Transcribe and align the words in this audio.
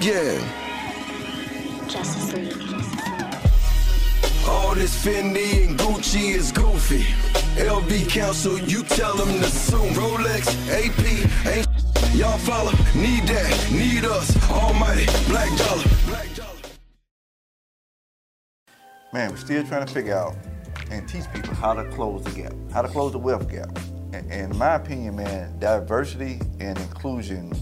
Yeah. 0.00 0.38
Justice 1.88 2.32
League. 2.32 2.52
All 4.46 4.72
this 4.76 5.04
Fendi 5.04 5.66
and 5.66 5.76
Gucci 5.76 6.36
is 6.36 6.52
goofy. 6.52 7.02
LV 7.60 8.08
Council, 8.08 8.60
you 8.60 8.84
tell 8.84 9.16
them 9.16 9.26
to 9.40 9.50
sue. 9.50 9.76
Rolex, 9.98 10.46
AP, 10.70 11.48
ain't 11.48 11.66
y'all 12.14 12.38
follow. 12.38 12.70
Need 12.94 13.26
that, 13.26 13.72
need 13.72 14.04
us. 14.04 14.30
Almighty, 14.48 15.06
black 15.26 15.58
dollar, 15.58 15.84
black 16.06 16.32
dollar. 16.36 16.60
Man, 19.12 19.30
we're 19.30 19.36
still 19.36 19.64
trying 19.64 19.84
to 19.84 19.92
figure 19.92 20.14
out 20.14 20.36
and 20.92 21.08
teach 21.08 21.24
people 21.34 21.54
how 21.54 21.74
to 21.74 21.82
close 21.90 22.22
the 22.22 22.30
gap, 22.30 22.52
how 22.72 22.82
to 22.82 22.88
close 22.88 23.10
the 23.10 23.18
wealth 23.18 23.50
gap. 23.50 23.76
In 24.30 24.56
my 24.56 24.76
opinion, 24.76 25.16
man, 25.16 25.58
diversity 25.58 26.40
and 26.60 26.78
inclusion 26.78 27.52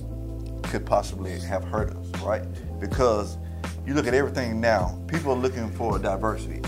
could 0.66 0.84
possibly 0.84 1.38
have 1.40 1.64
hurt 1.64 1.90
us, 1.90 2.22
right? 2.22 2.42
Because 2.80 3.38
you 3.86 3.94
look 3.94 4.06
at 4.06 4.14
everything 4.14 4.60
now, 4.60 5.00
people 5.06 5.32
are 5.32 5.36
looking 5.36 5.70
for 5.70 5.98
diversity. 5.98 6.60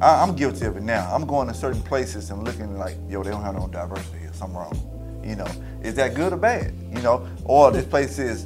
I, 0.00 0.22
am 0.22 0.36
guilty 0.36 0.66
of 0.66 0.76
it 0.76 0.82
now. 0.82 1.12
I'm 1.12 1.26
going 1.26 1.48
to 1.48 1.54
certain 1.54 1.82
places 1.82 2.30
and 2.30 2.44
looking 2.44 2.78
like, 2.78 2.96
yo, 3.08 3.22
they 3.22 3.30
don't 3.30 3.42
have 3.42 3.54
no 3.54 3.66
diversity 3.66 4.26
or 4.26 4.32
something 4.32 4.56
wrong. 4.56 5.20
You 5.24 5.36
know, 5.36 5.48
is 5.82 5.94
that 5.94 6.14
good 6.14 6.32
or 6.32 6.36
bad? 6.36 6.72
You 6.94 7.02
know, 7.02 7.28
or 7.44 7.72
this 7.72 7.84
place 7.84 8.18
is 8.18 8.44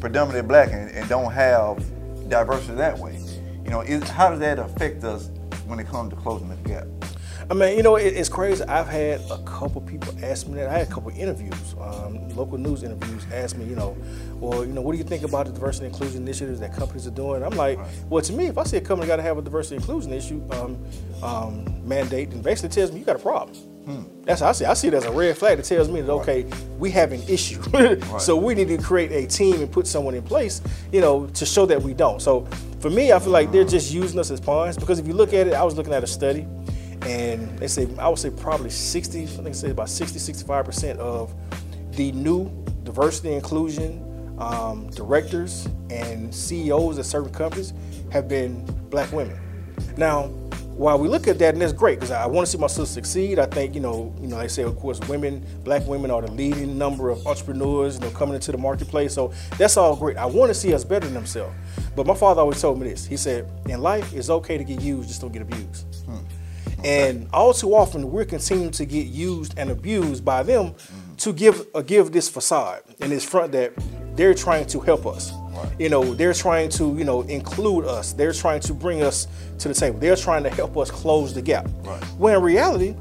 predominantly 0.00 0.46
black 0.46 0.72
and, 0.72 0.90
and 0.90 1.08
don't 1.08 1.32
have 1.32 1.84
diversity 2.28 2.74
that 2.74 2.98
way. 2.98 3.20
You 3.64 3.70
know, 3.70 3.80
is, 3.82 4.08
how 4.08 4.30
does 4.30 4.40
that 4.40 4.58
affect 4.58 5.04
us 5.04 5.30
when 5.66 5.78
it 5.78 5.86
comes 5.86 6.10
to 6.10 6.16
closing 6.16 6.48
the 6.48 6.56
gap? 6.68 6.86
I 7.50 7.54
mean, 7.54 7.76
you 7.76 7.82
know, 7.82 7.96
it, 7.96 8.14
it's 8.14 8.28
crazy. 8.28 8.64
I've 8.64 8.88
had 8.88 9.20
a 9.30 9.38
couple 9.44 9.80
people 9.82 10.14
ask 10.22 10.46
me 10.46 10.54
that. 10.54 10.68
I 10.68 10.78
had 10.78 10.88
a 10.88 10.90
couple 10.90 11.10
interviews, 11.10 11.74
um, 11.80 12.28
local 12.30 12.58
news 12.58 12.82
interviews, 12.82 13.24
ask 13.32 13.56
me, 13.56 13.66
you 13.66 13.76
know, 13.76 13.96
well, 14.36 14.64
you 14.64 14.72
know, 14.72 14.80
what 14.80 14.92
do 14.92 14.98
you 14.98 15.04
think 15.04 15.24
about 15.24 15.46
the 15.46 15.52
diversity 15.52 15.86
and 15.86 15.94
inclusion 15.94 16.22
initiatives 16.22 16.60
that 16.60 16.74
companies 16.74 17.06
are 17.06 17.10
doing? 17.12 17.42
I'm 17.42 17.56
like, 17.56 17.78
well, 18.08 18.22
to 18.22 18.32
me, 18.32 18.46
if 18.46 18.56
I 18.56 18.64
see 18.64 18.78
a 18.78 18.80
company 18.80 19.06
got 19.06 19.16
to 19.16 19.22
have 19.22 19.36
a 19.36 19.42
diversity 19.42 19.76
and 19.76 19.82
inclusion 19.82 20.12
issue 20.12 20.42
um, 20.52 20.82
um, 21.22 21.86
mandate, 21.86 22.30
then 22.30 22.40
basically 22.40 22.70
tells 22.70 22.92
me 22.92 23.00
you 23.00 23.04
got 23.04 23.16
a 23.16 23.20
problem. 23.20 23.54
Hmm. 23.56 24.02
That's 24.22 24.40
how 24.40 24.48
I 24.48 24.52
see. 24.52 24.64
It. 24.64 24.68
I 24.68 24.74
see 24.74 24.88
it 24.88 24.94
as 24.94 25.04
a 25.04 25.12
red 25.12 25.36
flag 25.36 25.58
that 25.58 25.64
tells 25.66 25.90
me 25.90 26.00
that 26.00 26.10
okay, 26.10 26.46
we 26.78 26.90
have 26.92 27.12
an 27.12 27.22
issue, 27.28 27.60
right. 27.74 28.02
so 28.18 28.34
we 28.34 28.54
need 28.54 28.68
to 28.68 28.78
create 28.78 29.12
a 29.12 29.26
team 29.26 29.56
and 29.56 29.70
put 29.70 29.86
someone 29.86 30.14
in 30.14 30.22
place, 30.22 30.62
you 30.90 31.02
know, 31.02 31.26
to 31.26 31.44
show 31.44 31.66
that 31.66 31.82
we 31.82 31.92
don't. 31.92 32.22
So 32.22 32.48
for 32.80 32.88
me, 32.88 33.12
I 33.12 33.18
feel 33.18 33.32
like 33.32 33.52
they're 33.52 33.64
just 33.64 33.92
using 33.92 34.18
us 34.18 34.30
as 34.30 34.40
pawns 34.40 34.78
because 34.78 34.98
if 34.98 35.06
you 35.06 35.12
look 35.12 35.34
at 35.34 35.46
it, 35.46 35.52
I 35.52 35.62
was 35.62 35.76
looking 35.76 35.92
at 35.92 36.02
a 36.02 36.06
study 36.06 36.46
and 37.04 37.58
they 37.58 37.68
say 37.68 37.88
I 37.98 38.08
would 38.08 38.18
say 38.18 38.30
probably 38.30 38.70
60, 38.70 39.22
I 39.22 39.26
think 39.26 39.54
say 39.54 39.70
about 39.70 39.88
60, 39.88 40.18
65 40.18 40.64
percent 40.64 40.98
of 40.98 41.34
the 41.92 42.12
new 42.12 42.50
diversity 42.82 43.32
inclusion 43.32 44.00
um, 44.38 44.90
directors 44.90 45.68
and 45.90 46.34
CEOs 46.34 46.98
of 46.98 47.06
certain 47.06 47.32
companies 47.32 47.72
have 48.10 48.28
been 48.28 48.64
black 48.90 49.12
women. 49.12 49.38
Now, 49.96 50.28
while 50.76 50.98
we 50.98 51.08
look 51.08 51.28
at 51.28 51.38
that, 51.38 51.54
and 51.54 51.62
that's 51.62 51.72
great 51.72 52.00
because 52.00 52.10
I 52.10 52.26
want 52.26 52.46
to 52.46 52.50
see 52.50 52.58
my 52.58 52.66
sister 52.66 52.86
succeed. 52.86 53.38
I 53.38 53.46
think 53.46 53.74
you 53.74 53.80
know, 53.80 54.12
you 54.20 54.26
know, 54.26 54.38
they 54.38 54.48
say 54.48 54.64
of 54.64 54.76
course, 54.76 54.98
women, 55.08 55.44
black 55.62 55.86
women 55.86 56.10
are 56.10 56.22
the 56.22 56.32
leading 56.32 56.76
number 56.76 57.10
of 57.10 57.24
entrepreneurs, 57.26 57.94
you 57.94 58.00
know, 58.00 58.10
coming 58.10 58.34
into 58.34 58.50
the 58.50 58.58
marketplace. 58.58 59.14
So 59.14 59.32
that's 59.56 59.76
all 59.76 59.94
great. 59.94 60.16
I 60.16 60.26
want 60.26 60.50
to 60.50 60.54
see 60.54 60.74
us 60.74 60.84
better 60.84 61.06
than 61.06 61.14
themselves. 61.14 61.54
But 61.94 62.06
my 62.06 62.14
father 62.14 62.40
always 62.40 62.60
told 62.60 62.80
me 62.80 62.88
this. 62.88 63.06
He 63.06 63.16
said, 63.16 63.48
"In 63.68 63.80
life, 63.82 64.12
it's 64.12 64.30
okay 64.30 64.58
to 64.58 64.64
get 64.64 64.80
used, 64.80 65.08
just 65.08 65.20
don't 65.20 65.32
get 65.32 65.42
abused." 65.42 65.84
Hmm. 66.06 66.23
And 66.84 67.28
all 67.32 67.54
too 67.54 67.74
often, 67.74 68.12
we're 68.12 68.26
continuing 68.26 68.70
to 68.72 68.84
get 68.84 69.06
used 69.06 69.54
and 69.56 69.70
abused 69.70 70.22
by 70.24 70.42
them 70.42 70.72
mm-hmm. 70.72 71.16
to 71.16 71.32
give 71.32 71.66
uh, 71.74 71.80
give 71.80 72.12
this 72.12 72.28
facade 72.28 72.82
and 73.00 73.10
this 73.10 73.24
front 73.24 73.52
that 73.52 73.72
they're 74.14 74.34
trying 74.34 74.66
to 74.66 74.80
help 74.80 75.06
us. 75.06 75.32
Right. 75.32 75.80
You 75.80 75.88
know, 75.88 76.14
they're 76.14 76.34
trying 76.34 76.68
to 76.70 76.94
you 76.96 77.04
know 77.04 77.22
include 77.22 77.86
us. 77.86 78.12
They're 78.12 78.34
trying 78.34 78.60
to 78.60 78.74
bring 78.74 79.02
us 79.02 79.26
to 79.60 79.68
the 79.68 79.74
table. 79.74 79.98
They're 79.98 80.14
trying 80.14 80.42
to 80.42 80.50
help 80.50 80.76
us 80.76 80.90
close 80.90 81.32
the 81.32 81.40
gap. 81.40 81.66
Right. 81.84 82.02
When 82.18 82.34
in 82.34 82.42
reality, 82.42 82.94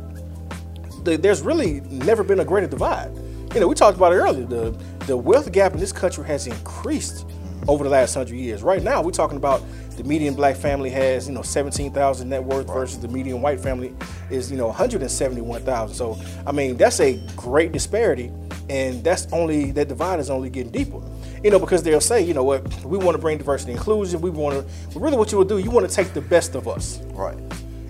the, 1.04 1.18
there's 1.18 1.42
really 1.42 1.82
never 1.82 2.24
been 2.24 2.40
a 2.40 2.46
greater 2.46 2.68
divide. 2.68 3.12
You 3.54 3.60
know, 3.60 3.68
we 3.68 3.76
talked 3.76 3.98
about 3.98 4.14
it 4.14 4.16
earlier. 4.16 4.46
The 4.46 4.72
the 5.08 5.18
wealth 5.18 5.52
gap 5.52 5.74
in 5.74 5.80
this 5.82 5.92
country 5.92 6.26
has 6.26 6.48
increased. 6.48 7.26
Over 7.68 7.84
the 7.84 7.90
last 7.90 8.14
hundred 8.14 8.36
years. 8.36 8.64
Right 8.64 8.84
now, 8.84 9.02
we're 9.02 9.12
talking 9.12 9.38
about 9.38 9.62
the 9.98 10.04
median 10.04 10.34
black 10.34 10.56
family 10.56 10.90
has 10.90 11.28
you 11.28 11.34
know 11.34 11.42
17,000 11.42 12.28
net 12.28 12.44
worth 12.44 12.68
right. 12.68 12.74
versus 12.74 13.00
the 13.00 13.08
median 13.08 13.42
white 13.42 13.60
family 13.60 13.96
is 14.30 14.52
you 14.52 14.58
know 14.58 14.68
171,000. 14.68 15.96
So 15.96 16.20
I 16.46 16.52
mean 16.52 16.78
that's 16.78 17.00
a 17.00 17.22
great 17.36 17.72
disparity, 17.72 18.32
and 18.70 19.04
that's 19.04 19.32
only 19.32 19.72
that 19.72 19.88
divide 19.88 20.20
is 20.20 20.30
only 20.30 20.50
getting 20.50 20.72
deeper. 20.72 21.02
You 21.44 21.52
know 21.52 21.60
because 21.60 21.84
they'll 21.84 22.02
say 22.02 22.22
you 22.22 22.34
know 22.34 22.44
what 22.44 22.84
we 22.84 22.98
want 22.98 23.16
to 23.16 23.22
bring 23.22 23.38
diversity 23.38 23.72
and 23.72 23.80
inclusion. 23.80 24.22
We 24.22 24.30
want 24.30 24.68
to 24.92 25.00
really 25.00 25.18
what 25.18 25.32
you 25.32 25.38
will 25.38 25.46
do 25.46 25.58
you 25.58 25.72
want 25.72 25.88
to 25.88 25.94
take 25.94 26.14
the 26.14 26.22
best 26.22 26.56
of 26.56 26.68
us 26.68 27.00
right 27.12 27.38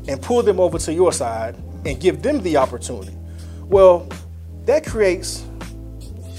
and 0.07 0.21
pull 0.21 0.43
them 0.43 0.59
over 0.59 0.77
to 0.77 0.93
your 0.93 1.13
side 1.13 1.55
and 1.85 1.99
give 1.99 2.21
them 2.21 2.41
the 2.41 2.57
opportunity. 2.57 3.15
Well, 3.61 4.07
that 4.65 4.85
creates 4.85 5.45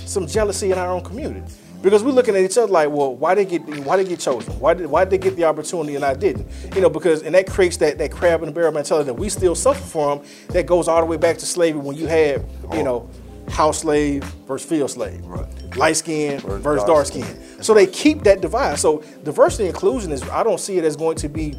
some 0.05 0.27
jealousy 0.27 0.71
in 0.71 0.79
our 0.79 0.91
own 0.91 1.03
community 1.03 1.43
because 1.85 2.03
we're 2.03 2.13
looking 2.13 2.35
at 2.35 2.43
each 2.43 2.57
other 2.57 2.73
like, 2.73 2.89
well, 2.89 3.15
why 3.15 3.35
they 3.35 3.45
get 3.45 3.61
why 3.85 3.99
they 3.99 4.05
get 4.05 4.19
chosen? 4.19 4.59
Why 4.59 4.73
did 4.73 4.87
why 4.87 5.05
did 5.05 5.11
they 5.11 5.19
get 5.19 5.37
the 5.37 5.45
opportunity 5.45 5.95
and 5.95 6.05
I 6.05 6.15
didn't? 6.15 6.49
You 6.75 6.81
know, 6.81 6.89
because 6.89 7.23
and 7.23 7.35
that 7.35 7.47
creates 7.47 7.77
that 7.77 7.99
that 7.99 8.11
crab 8.11 8.41
in 8.41 8.47
the 8.47 8.53
barrel 8.53 8.73
mentality 8.73 9.05
that 9.05 9.15
we 9.15 9.29
still 9.29 9.55
suffer 9.55 9.85
from. 9.85 10.23
That 10.49 10.65
goes 10.65 10.89
all 10.89 11.01
the 11.01 11.07
way 11.07 11.19
back 11.19 11.37
to 11.39 11.47
slavery 11.47 11.83
when 11.83 11.95
you 11.95 12.07
had 12.07 12.45
you 12.73 12.83
know 12.83 13.09
house 13.51 13.81
slave 13.81 14.25
versus 14.49 14.67
field 14.67 14.91
slave, 14.91 15.23
right. 15.27 15.77
light 15.77 15.97
skin 15.97 16.41
versus, 16.41 16.63
versus 16.63 16.85
dark 16.85 17.07
skin. 17.07 17.23
skin. 17.23 17.63
So 17.63 17.75
they 17.75 17.87
keep 17.87 18.23
that 18.23 18.41
divide. 18.41 18.79
So 18.79 19.05
diversity 19.23 19.65
and 19.65 19.75
inclusion 19.75 20.11
is 20.11 20.23
I 20.31 20.43
don't 20.43 20.59
see 20.59 20.79
it 20.79 20.85
as 20.85 20.97
going 20.97 21.17
to 21.19 21.29
be 21.29 21.55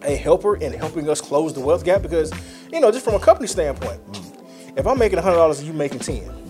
a 0.00 0.16
helper 0.16 0.56
in 0.56 0.72
helping 0.72 1.08
us 1.10 1.20
close 1.20 1.52
the 1.52 1.60
wealth 1.60 1.84
gap 1.84 2.00
because 2.00 2.32
you 2.72 2.80
know 2.80 2.90
just 2.90 3.04
from 3.04 3.14
a 3.14 3.20
company 3.20 3.46
standpoint, 3.46 4.00
mm. 4.10 4.78
if 4.78 4.86
I'm 4.86 4.98
making 4.98 5.18
hundred 5.18 5.36
dollars 5.36 5.58
and 5.58 5.68
you 5.68 5.74
making 5.74 5.98
ten 5.98 6.43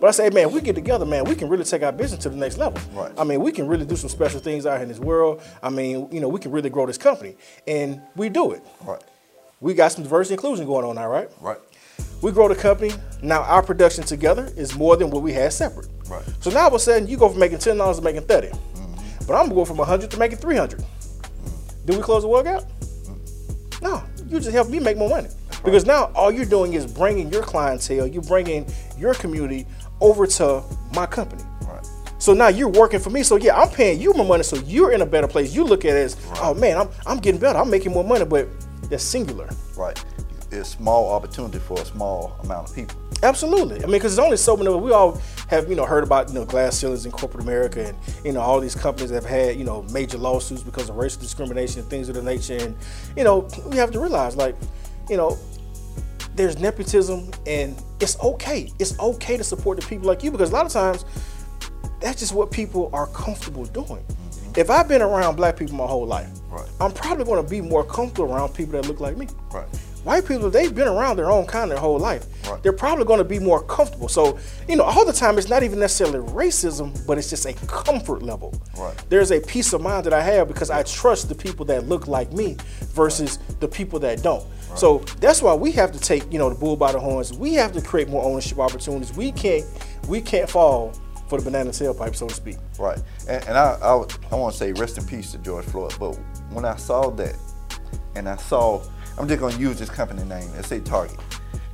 but 0.00 0.08
I 0.08 0.10
say, 0.12 0.30
man, 0.30 0.52
we 0.52 0.60
get 0.60 0.74
together, 0.74 1.04
man, 1.04 1.24
we 1.24 1.34
can 1.34 1.48
really 1.48 1.64
take 1.64 1.82
our 1.82 1.92
business 1.92 2.22
to 2.22 2.28
the 2.28 2.36
next 2.36 2.58
level. 2.58 2.80
Right. 2.92 3.12
I 3.18 3.24
mean, 3.24 3.40
we 3.40 3.52
can 3.52 3.66
really 3.66 3.84
do 3.84 3.96
some 3.96 4.08
special 4.08 4.40
things 4.40 4.66
out 4.66 4.74
here 4.74 4.82
in 4.82 4.88
this 4.88 4.98
world. 4.98 5.42
I 5.62 5.70
mean, 5.70 6.08
you 6.12 6.20
know, 6.20 6.28
we 6.28 6.40
can 6.40 6.52
really 6.52 6.70
grow 6.70 6.86
this 6.86 6.98
company, 6.98 7.36
and 7.66 8.00
we 8.16 8.28
do 8.28 8.52
it. 8.52 8.64
Right. 8.82 9.02
We 9.60 9.74
got 9.74 9.92
some 9.92 10.04
diversity 10.04 10.34
inclusion 10.34 10.66
going 10.66 10.84
on 10.84 10.94
now, 10.94 11.08
right? 11.08 11.28
Right. 11.40 11.58
We 12.22 12.32
grow 12.32 12.48
the 12.48 12.54
company. 12.54 12.92
Now 13.22 13.42
our 13.42 13.62
production 13.62 14.04
together 14.04 14.50
is 14.56 14.76
more 14.76 14.96
than 14.96 15.10
what 15.10 15.22
we 15.22 15.32
had 15.32 15.52
separate. 15.52 15.88
Right. 16.08 16.24
So 16.40 16.50
now 16.50 16.62
all 16.62 16.68
of 16.68 16.74
a 16.74 16.78
sudden 16.78 17.08
you 17.08 17.16
go 17.16 17.28
from 17.28 17.38
making 17.38 17.58
ten 17.58 17.76
dollars 17.76 17.98
to 17.98 18.02
making 18.02 18.22
30 18.22 18.48
mm-hmm. 18.48 19.24
But 19.26 19.34
I'm 19.34 19.44
gonna 19.44 19.54
go 19.54 19.64
from 19.64 19.78
hundred 19.78 20.10
to 20.12 20.16
making 20.18 20.38
three 20.38 20.56
hundred. 20.56 20.80
Mm-hmm. 20.80 21.86
Do 21.86 21.96
we 21.96 22.02
close 22.02 22.22
the 22.22 22.28
work 22.28 22.46
out? 22.46 22.64
Mm-hmm. 22.64 23.84
No, 23.84 24.02
you 24.26 24.38
just 24.40 24.50
help 24.50 24.68
me 24.68 24.80
make 24.80 24.96
more 24.96 25.08
money. 25.08 25.28
Because 25.64 25.86
now 25.86 26.10
all 26.14 26.30
you're 26.30 26.44
doing 26.44 26.74
is 26.74 26.86
bringing 26.86 27.30
your 27.32 27.42
clientele, 27.42 28.06
you're 28.06 28.22
bringing 28.22 28.66
your 28.96 29.14
community 29.14 29.66
over 30.00 30.26
to 30.26 30.62
my 30.94 31.06
company. 31.06 31.42
Right. 31.66 31.86
So 32.18 32.34
now 32.34 32.48
you're 32.48 32.68
working 32.68 33.00
for 33.00 33.10
me. 33.10 33.22
So 33.22 33.36
yeah, 33.36 33.56
I'm 33.56 33.68
paying 33.68 34.00
you 34.00 34.12
more 34.14 34.26
money. 34.26 34.42
So 34.42 34.56
you're 34.56 34.92
in 34.92 35.02
a 35.02 35.06
better 35.06 35.28
place. 35.28 35.54
You 35.54 35.64
look 35.64 35.84
at 35.84 35.96
it 35.96 36.00
as, 36.00 36.16
right. 36.26 36.38
oh 36.42 36.54
man, 36.54 36.78
I'm, 36.78 36.88
I'm 37.06 37.18
getting 37.18 37.40
better. 37.40 37.58
I'm 37.58 37.70
making 37.70 37.92
more 37.92 38.04
money, 38.04 38.24
but 38.24 38.48
that's 38.88 39.04
singular. 39.04 39.48
Right. 39.76 40.02
It's 40.50 40.70
small 40.70 41.12
opportunity 41.12 41.58
for 41.58 41.80
a 41.80 41.84
small 41.84 42.38
amount 42.42 42.70
of 42.70 42.74
people. 42.74 42.96
Absolutely. 43.22 43.78
I 43.78 43.80
mean, 43.80 43.92
because 43.92 44.12
it's 44.12 44.24
only 44.24 44.36
so 44.36 44.56
many. 44.56 44.70
We 44.70 44.92
all 44.92 45.20
have, 45.48 45.68
you 45.68 45.74
know, 45.74 45.84
heard 45.84 46.04
about 46.04 46.28
you 46.28 46.34
know 46.34 46.44
glass 46.44 46.78
ceilings 46.78 47.04
in 47.04 47.12
corporate 47.12 47.42
America, 47.42 47.84
and 47.86 47.98
you 48.24 48.32
know 48.32 48.40
all 48.40 48.60
these 48.60 48.74
companies 48.74 49.10
have 49.10 49.24
had 49.24 49.56
you 49.56 49.64
know 49.64 49.82
major 49.90 50.18
lawsuits 50.18 50.62
because 50.62 50.88
of 50.88 50.96
racial 50.96 51.20
discrimination 51.20 51.80
and 51.80 51.90
things 51.90 52.08
of 52.08 52.14
the 52.14 52.22
nature. 52.22 52.56
And 52.56 52.76
you 53.16 53.24
know, 53.24 53.48
we 53.66 53.76
have 53.76 53.90
to 53.90 54.00
realize, 54.00 54.36
like, 54.36 54.54
you 55.08 55.16
know, 55.16 55.38
there's 56.34 56.58
nepotism 56.58 57.30
and 57.46 57.80
it's 58.00 58.18
okay. 58.20 58.72
It's 58.78 58.98
okay 58.98 59.36
to 59.36 59.44
support 59.44 59.80
the 59.80 59.86
people 59.86 60.06
like 60.06 60.22
you 60.22 60.30
because 60.30 60.50
a 60.50 60.54
lot 60.54 60.66
of 60.66 60.72
times 60.72 61.04
that's 62.00 62.20
just 62.20 62.32
what 62.32 62.50
people 62.50 62.90
are 62.92 63.08
comfortable 63.08 63.64
doing. 63.66 63.86
Mm-hmm. 63.86 64.60
If 64.60 64.70
I've 64.70 64.88
been 64.88 65.02
around 65.02 65.36
black 65.36 65.56
people 65.56 65.74
my 65.74 65.86
whole 65.86 66.06
life, 66.06 66.30
right. 66.50 66.68
I'm 66.80 66.92
probably 66.92 67.24
going 67.24 67.42
to 67.42 67.48
be 67.48 67.60
more 67.60 67.84
comfortable 67.84 68.32
around 68.32 68.54
people 68.54 68.80
that 68.80 68.86
look 68.86 69.00
like 69.00 69.16
me. 69.16 69.26
Right. 69.52 69.66
White 70.04 70.26
people, 70.26 70.48
they've 70.48 70.74
been 70.74 70.86
around 70.86 71.16
their 71.16 71.30
own 71.30 71.44
kind 71.44 71.70
their 71.70 71.78
whole 71.78 71.98
life. 71.98 72.24
Right. 72.48 72.62
They're 72.62 72.72
probably 72.72 73.04
going 73.04 73.18
to 73.18 73.24
be 73.24 73.40
more 73.40 73.62
comfortable. 73.64 74.08
So, 74.08 74.38
you 74.68 74.76
know, 74.76 74.84
all 74.84 75.04
the 75.04 75.12
time 75.12 75.38
it's 75.38 75.48
not 75.48 75.64
even 75.64 75.80
necessarily 75.80 76.20
racism, 76.30 77.04
but 77.06 77.18
it's 77.18 77.28
just 77.28 77.44
a 77.46 77.52
comfort 77.66 78.22
level. 78.22 78.54
Right. 78.78 78.96
There's 79.08 79.32
a 79.32 79.40
peace 79.40 79.72
of 79.72 79.82
mind 79.82 80.06
that 80.06 80.12
I 80.12 80.22
have 80.22 80.48
because 80.48 80.70
I 80.70 80.84
trust 80.84 81.28
the 81.28 81.34
people 81.34 81.66
that 81.66 81.88
look 81.88 82.06
like 82.06 82.32
me 82.32 82.56
versus 82.94 83.38
the 83.60 83.68
people 83.68 83.98
that 84.00 84.22
don't. 84.22 84.46
So 84.78 84.98
that's 85.20 85.42
why 85.42 85.54
we 85.54 85.72
have 85.72 85.92
to 85.92 85.98
take, 85.98 86.32
you 86.32 86.38
know, 86.38 86.48
the 86.48 86.54
bull 86.54 86.76
by 86.76 86.92
the 86.92 87.00
horns. 87.00 87.32
We 87.32 87.54
have 87.54 87.72
to 87.72 87.82
create 87.82 88.08
more 88.08 88.24
ownership 88.24 88.58
opportunities. 88.58 89.12
We 89.16 89.32
can't, 89.32 89.64
we 90.08 90.20
can't 90.20 90.48
fall 90.48 90.92
for 91.28 91.38
the 91.38 91.44
banana 91.44 91.70
tailpipe, 91.70 92.14
so 92.14 92.28
to 92.28 92.34
speak. 92.34 92.56
Right. 92.78 92.98
And, 93.28 93.44
and 93.48 93.58
I, 93.58 93.76
I, 93.82 94.04
I 94.30 94.34
want 94.34 94.52
to 94.54 94.58
say 94.58 94.72
rest 94.72 94.96
in 94.96 95.04
peace 95.04 95.32
to 95.32 95.38
George 95.38 95.64
Floyd. 95.64 95.94
But 95.98 96.14
when 96.50 96.64
I 96.64 96.76
saw 96.76 97.10
that, 97.10 97.36
and 98.14 98.28
I 98.28 98.36
saw, 98.36 98.82
I'm 99.18 99.28
just 99.28 99.40
going 99.40 99.54
to 99.54 99.60
use 99.60 99.78
this 99.78 99.90
company 99.90 100.24
name. 100.24 100.50
Let's 100.54 100.68
say 100.68 100.80
Target. 100.80 101.18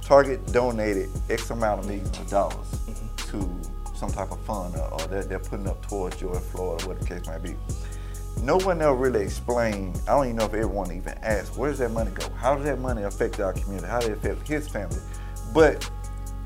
Target 0.02 0.46
donated 0.52 1.08
X 1.30 1.50
amount 1.50 1.80
of 1.80 1.86
millions 1.86 2.18
of 2.18 2.28
dollars 2.28 2.56
mm-hmm. 2.56 3.30
to 3.30 3.96
some 3.96 4.10
type 4.10 4.30
of 4.30 4.40
fund 4.44 4.74
or, 4.76 4.92
or 4.92 5.06
they're, 5.08 5.24
they're 5.24 5.38
putting 5.38 5.66
up 5.66 5.86
towards 5.86 6.16
George 6.16 6.42
Floyd, 6.42 6.82
or 6.82 6.88
whatever 6.88 6.94
the 6.94 7.06
case 7.06 7.26
might 7.26 7.42
be. 7.42 7.54
No 8.42 8.58
one 8.58 8.82
ever 8.82 8.94
really 8.94 9.22
explained, 9.22 10.00
I 10.06 10.12
don't 10.12 10.24
even 10.26 10.36
know 10.36 10.44
if 10.44 10.52
everyone 10.54 10.92
even 10.92 11.14
asked, 11.22 11.56
where 11.56 11.70
does 11.70 11.78
that 11.78 11.92
money 11.92 12.10
go? 12.10 12.28
How 12.30 12.54
does 12.54 12.64
that 12.66 12.78
money 12.78 13.02
affect 13.04 13.40
our 13.40 13.52
community? 13.54 13.86
How 13.86 14.00
does 14.00 14.10
it 14.10 14.18
affect 14.18 14.46
his 14.46 14.68
family? 14.68 14.98
But 15.54 15.88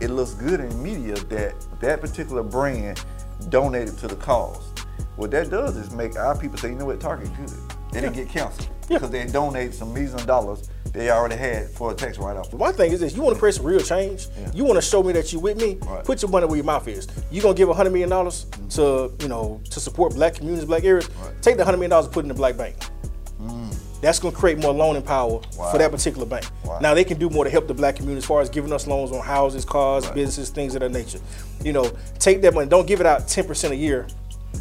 it 0.01 0.11
looks 0.11 0.35
good 0.35 0.61
in 0.61 0.83
media 0.83 1.15
that 1.15 1.55
that 1.81 2.01
particular 2.01 2.45
brand 2.45 3.05
donated 3.49 3.99
to 3.99 4.07
the 4.09 4.15
cause. 4.17 4.73
What 5.17 5.33
that 5.33 5.51
does 5.51 5.77
is 5.77 5.91
make 5.91 6.17
our 6.17 6.39
people 6.39 6.57
say, 6.59 6.69
you 6.69 6.77
know 6.77 6.85
what, 6.87 7.01
Target 7.01 7.31
good. 7.37 7.51
They 7.91 8.01
didn't 8.01 8.15
get 8.15 8.29
canceled 8.29 8.69
Yeah. 8.89 8.99
because 8.99 9.11
they 9.11 9.27
donated 9.27 9.75
some 9.75 9.93
millions 9.93 10.15
of 10.15 10.25
dollars 10.27 10.69
they 10.93 11.11
already 11.11 11.37
had 11.37 11.69
for 11.69 11.93
a 11.93 11.95
tax 11.95 12.19
write-off. 12.19 12.53
My 12.55 12.73
thing 12.73 12.93
is 12.93 13.01
this: 13.01 13.15
you 13.15 13.23
want 13.23 13.35
to 13.35 13.39
create 13.39 13.55
some 13.55 13.67
real 13.67 13.81
change. 13.81 14.27
Yeah. 14.39 14.51
You 14.55 14.65
want 14.65 14.77
to 14.77 14.83
show 14.83 15.03
me 15.03 15.13
that 15.13 15.33
you 15.33 15.39
with 15.39 15.61
me. 15.61 15.79
Right. 15.83 16.05
Put 16.05 16.23
your 16.23 16.31
money 16.31 16.47
where 16.47 16.57
your 16.57 16.65
mouth 16.65 16.87
is. 16.89 17.07
You're 17.31 17.43
gonna 17.43 17.55
give 17.55 17.69
hundred 17.69 17.91
million 17.91 18.09
dollars 18.09 18.47
mm-hmm. 18.51 18.69
to 18.69 19.23
you 19.23 19.29
know 19.29 19.61
to 19.71 19.81
support 19.81 20.15
black 20.15 20.35
communities, 20.35 20.65
black 20.65 20.85
areas. 20.85 21.09
Right. 21.11 21.43
Take 21.43 21.57
the 21.57 21.65
hundred 21.65 21.79
million 21.79 21.91
dollars 21.91 22.07
and 22.07 22.15
put 22.15 22.21
it 22.21 22.25
in 22.25 22.29
the 22.29 22.35
black 22.35 22.57
bank. 22.57 22.77
Mm. 23.41 23.75
That's 24.01 24.19
gonna 24.19 24.35
create 24.35 24.59
more 24.59 24.73
loaning 24.73 25.03
power 25.03 25.41
Wow. 25.57 25.73
for 25.73 25.79
that 25.79 25.91
particular 25.91 26.27
bank. 26.27 26.47
Wow. 26.65 26.79
Now 26.81 26.95
they 26.95 27.05
can 27.05 27.19
do 27.19 27.29
more 27.31 27.45
to 27.45 27.51
help 27.51 27.67
the 27.67 27.75
black 27.75 27.97
community 27.97 28.19
as 28.19 28.25
far 28.25 28.41
as 28.41 28.49
giving 28.49 28.73
us 28.73 28.87
loans 28.87 29.11
on 29.13 29.21
houses, 29.21 29.65
cars, 29.65 30.07
Right. 30.07 30.15
businesses, 30.15 30.51
things 30.51 30.75
of 30.75 30.81
that 30.81 30.93
nature. 30.93 31.19
You 31.65 31.73
know, 31.73 31.91
take 32.19 32.41
that 32.43 32.55
money. 32.55 32.69
Don't 32.69 32.87
give 32.87 33.01
it 33.01 33.07
out 33.07 33.27
ten 33.29 33.45
percent 33.45 33.73
a 33.73 33.77
year. 33.77 34.07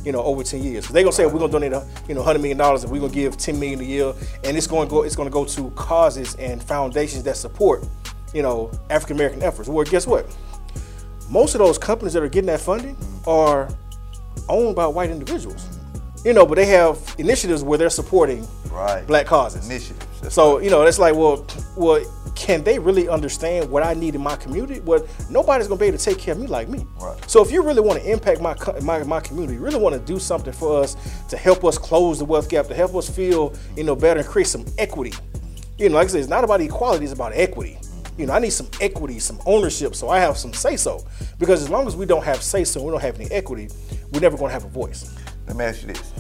You 0.04 0.12
know, 0.14 0.22
over 0.24 0.44
ten 0.44 0.64
years. 0.64 0.88
They're 0.88 1.04
gonna 1.04 1.12
say 1.14 1.26
we're 1.26 1.40
gonna 1.40 1.52
donate, 1.52 1.74
a, 1.74 1.86
you 2.08 2.16
know, 2.16 2.24
hundred 2.24 2.40
million 2.40 2.58
dollars, 2.58 2.84
and 2.84 2.92
we're 2.92 3.02
gonna 3.02 3.14
give 3.14 3.38
ten 3.38 3.60
million 3.60 3.80
a 3.82 3.84
year, 3.84 4.14
and 4.44 4.56
it's 4.58 4.68
gonna 4.68 4.90
go. 4.90 5.04
It's 5.04 5.16
gonna 5.16 5.30
go 5.30 5.44
to 5.46 5.70
causes 5.72 6.36
and 6.36 6.64
foundations 6.64 7.24
that 7.24 7.36
support, 7.38 7.86
you 8.34 8.42
know, 8.42 8.72
African 8.90 9.18
American 9.18 9.44
efforts. 9.44 9.68
Well, 9.70 9.86
guess 9.86 10.08
what? 10.08 10.26
Most 11.30 11.56
of 11.56 11.60
those 11.60 11.78
companies 11.78 12.14
that 12.14 12.24
are 12.24 12.30
getting 12.30 12.48
that 12.48 12.62
funding 12.62 12.96
are 13.26 13.68
owned 14.48 14.76
by 14.76 14.88
white 14.88 15.10
individuals. 15.10 15.68
You 16.24 16.34
know, 16.34 16.46
but 16.46 16.56
they 16.56 16.66
have 16.68 16.98
initiatives 17.18 17.64
where 17.64 17.78
they're 17.78 17.90
supporting 17.90 18.48
Right. 18.72 19.06
black 19.08 19.26
causes. 19.26 19.66
Initiatives. 19.66 20.06
That's 20.22 20.36
So 20.36 20.60
you 20.60 20.70
know, 20.70 20.84
that's 20.84 21.00
like, 21.00 21.16
well, 21.16 21.46
well, 21.76 22.02
can 22.38 22.64
they 22.64 22.78
really 22.78 23.10
understand 23.10 23.70
what 23.70 23.82
I 23.82 23.96
need 23.96 24.14
in 24.14 24.22
my 24.22 24.36
community? 24.36 24.80
Well, 24.80 25.06
nobody's 25.28 25.68
gonna 25.68 25.80
be 25.80 25.88
able 25.88 25.98
to 25.98 26.04
take 26.04 26.20
care 26.20 26.34
of 26.34 26.40
me 26.40 26.46
like 26.46 26.70
me. 26.70 26.86
Right. 27.02 27.18
So 27.30 27.44
if 27.44 27.52
you 27.52 27.64
really 27.64 27.82
want 27.82 28.00
to 28.00 28.10
impact 28.10 28.42
my 28.42 28.56
my 28.82 29.04
my 29.04 29.20
community, 29.20 29.56
you 29.56 29.60
really 29.60 29.80
want 29.80 29.96
to 29.96 30.00
do 30.00 30.20
something 30.20 30.54
for 30.54 30.84
us 30.84 30.96
to 31.30 31.36
help 31.36 31.66
us 31.66 31.80
close 31.80 32.20
the 32.20 32.26
wealth 32.26 32.48
gap, 32.48 32.68
to 32.68 32.76
help 32.76 32.96
us 32.96 33.10
feel 33.10 33.56
you 33.76 33.84
know 33.84 33.96
better 33.96 34.20
and 34.20 34.30
create 34.30 34.48
some 34.48 34.66
equity. 34.78 35.14
You 35.80 35.90
know, 35.90 35.96
like 35.96 36.06
I 36.06 36.12
said, 36.12 36.20
it's 36.20 36.30
not 36.30 36.44
about 36.44 36.62
equality; 36.62 37.06
it's 37.06 37.14
about 37.14 37.34
equity. 37.34 37.80
You 38.20 38.28
know, 38.28 38.34
I 38.34 38.40
need 38.40 38.52
some 38.52 38.70
equity, 38.82 39.18
some 39.20 39.40
ownership, 39.48 39.96
so 39.96 40.10
I 40.10 40.20
have 40.20 40.38
some 40.38 40.54
say 40.54 40.76
so. 40.76 41.06
Because 41.40 41.64
as 41.64 41.70
long 41.70 41.88
as 41.88 41.96
we 41.96 42.06
don't 42.06 42.24
have 42.24 42.42
say 42.44 42.64
so, 42.64 42.84
we 42.84 42.92
don't 42.92 43.02
have 43.02 43.20
any 43.20 43.30
equity, 43.32 43.70
we're 44.12 44.20
never 44.20 44.38
gonna 44.38 44.54
have 44.54 44.66
a 44.66 44.70
voice. 44.70 45.16
Let 45.48 45.56
me 45.56 45.66
ask 45.66 45.82
you 45.82 45.88
this: 45.88 46.14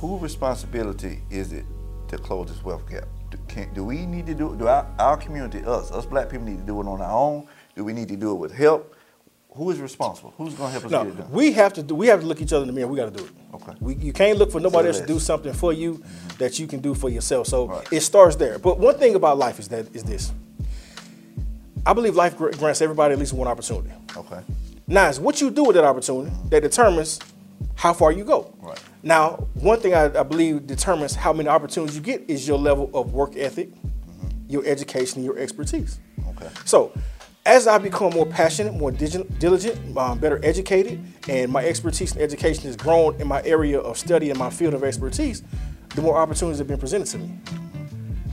Whose 0.00 0.20
responsibility 0.20 1.22
is 1.30 1.52
it 1.52 1.64
to 2.08 2.18
close 2.18 2.48
this 2.48 2.64
wealth 2.64 2.88
gap? 2.90 3.06
Do, 3.48 3.54
can, 3.54 3.74
do 3.74 3.84
we 3.84 4.06
need 4.06 4.26
to 4.26 4.34
do? 4.34 4.54
Do 4.56 4.68
our, 4.68 4.86
our 4.98 5.16
community, 5.16 5.64
us, 5.64 5.90
us 5.90 6.06
black 6.06 6.28
people, 6.28 6.46
need 6.46 6.58
to 6.58 6.64
do 6.64 6.80
it 6.80 6.86
on 6.86 7.00
our 7.00 7.10
own? 7.12 7.46
Do 7.74 7.84
we 7.84 7.92
need 7.92 8.08
to 8.08 8.16
do 8.16 8.32
it 8.32 8.34
with 8.36 8.52
help? 8.52 8.94
Who 9.52 9.70
is 9.70 9.80
responsible? 9.80 10.32
Who's 10.36 10.54
going 10.54 10.68
to 10.68 10.72
help 10.72 10.84
us 10.84 10.90
No, 10.90 11.04
get 11.04 11.14
it 11.14 11.18
done? 11.18 11.30
we 11.32 11.52
have 11.52 11.72
to 11.74 11.82
do. 11.82 11.94
We 11.94 12.06
have 12.08 12.20
to 12.20 12.26
look 12.26 12.40
each 12.40 12.52
other 12.52 12.62
in 12.62 12.68
the 12.68 12.72
mirror. 12.72 12.86
We 12.86 12.96
got 12.96 13.12
to 13.12 13.18
do 13.18 13.24
it. 13.24 13.30
Okay. 13.54 13.72
We, 13.80 13.94
you 13.96 14.12
can't 14.12 14.38
look 14.38 14.52
for 14.52 14.60
nobody 14.60 14.88
else 14.88 15.00
to 15.00 15.06
do 15.06 15.18
something 15.18 15.52
for 15.52 15.72
you 15.72 15.94
mm-hmm. 15.94 16.36
that 16.38 16.58
you 16.58 16.66
can 16.66 16.80
do 16.80 16.94
for 16.94 17.08
yourself. 17.08 17.46
So 17.48 17.66
Right. 17.66 17.92
it 17.92 18.00
starts 18.02 18.36
there. 18.36 18.58
But 18.58 18.78
one 18.78 18.96
thing 18.98 19.14
about 19.14 19.38
life 19.38 19.58
is 19.58 19.68
that 19.68 19.94
is 19.94 20.04
this. 20.04 20.32
I 21.86 21.92
believe 21.92 22.14
life 22.14 22.36
grants 22.36 22.82
everybody 22.82 23.14
at 23.14 23.18
least 23.18 23.32
one 23.32 23.48
opportunity. 23.48 23.90
okay. 24.16 24.40
Now, 24.86 25.08
it's 25.08 25.18
what 25.18 25.40
you 25.40 25.50
do 25.50 25.64
with 25.64 25.74
that 25.76 25.84
opportunity 25.84 26.34
that 26.50 26.62
determines 26.62 27.18
how 27.74 27.92
far 27.92 28.12
you 28.12 28.24
go. 28.24 28.54
Right. 28.60 28.82
Now, 29.02 29.46
one 29.54 29.80
thing 29.80 29.94
I, 29.94 30.06
I 30.18 30.22
believe 30.22 30.66
determines 30.66 31.14
how 31.14 31.32
many 31.32 31.48
opportunities 31.48 31.96
you 31.96 32.02
get 32.02 32.28
is 32.28 32.46
your 32.46 32.58
level 32.58 32.90
of 32.92 33.12
work 33.12 33.36
ethic, 33.36 33.70
your 34.48 34.64
education, 34.66 35.22
your 35.22 35.38
expertise. 35.38 36.00
Okay. 36.30 36.48
So, 36.64 36.92
as 37.46 37.66
I 37.66 37.78
become 37.78 38.12
more 38.12 38.26
passionate, 38.26 38.74
more 38.74 38.90
diligent, 38.90 39.96
um, 39.96 40.18
better 40.18 40.38
educated, 40.42 41.02
and 41.28 41.50
my 41.50 41.64
expertise 41.64 42.12
and 42.12 42.20
education 42.20 42.64
has 42.64 42.76
grown 42.76 43.18
in 43.20 43.26
my 43.26 43.42
area 43.44 43.78
of 43.78 43.96
study 43.96 44.28
and 44.28 44.38
my 44.38 44.50
field 44.50 44.74
of 44.74 44.84
expertise, 44.84 45.42
the 45.94 46.02
more 46.02 46.18
opportunities 46.18 46.58
have 46.58 46.66
been 46.66 46.78
presented 46.78 47.06
to 47.06 47.18
me. 47.18 47.38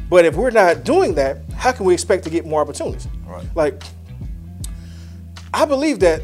But 0.10 0.26
if 0.26 0.36
we're 0.36 0.52
not 0.52 0.84
doing 0.84 1.16
that, 1.16 1.38
how 1.56 1.72
can 1.72 1.86
we 1.86 1.94
expect 1.94 2.26
to 2.26 2.30
get 2.30 2.46
more 2.46 2.62
opportunities? 2.62 3.08
Right. 3.26 3.46
Like, 3.56 3.84
I 5.54 5.64
believe 5.64 6.00
that 6.02 6.22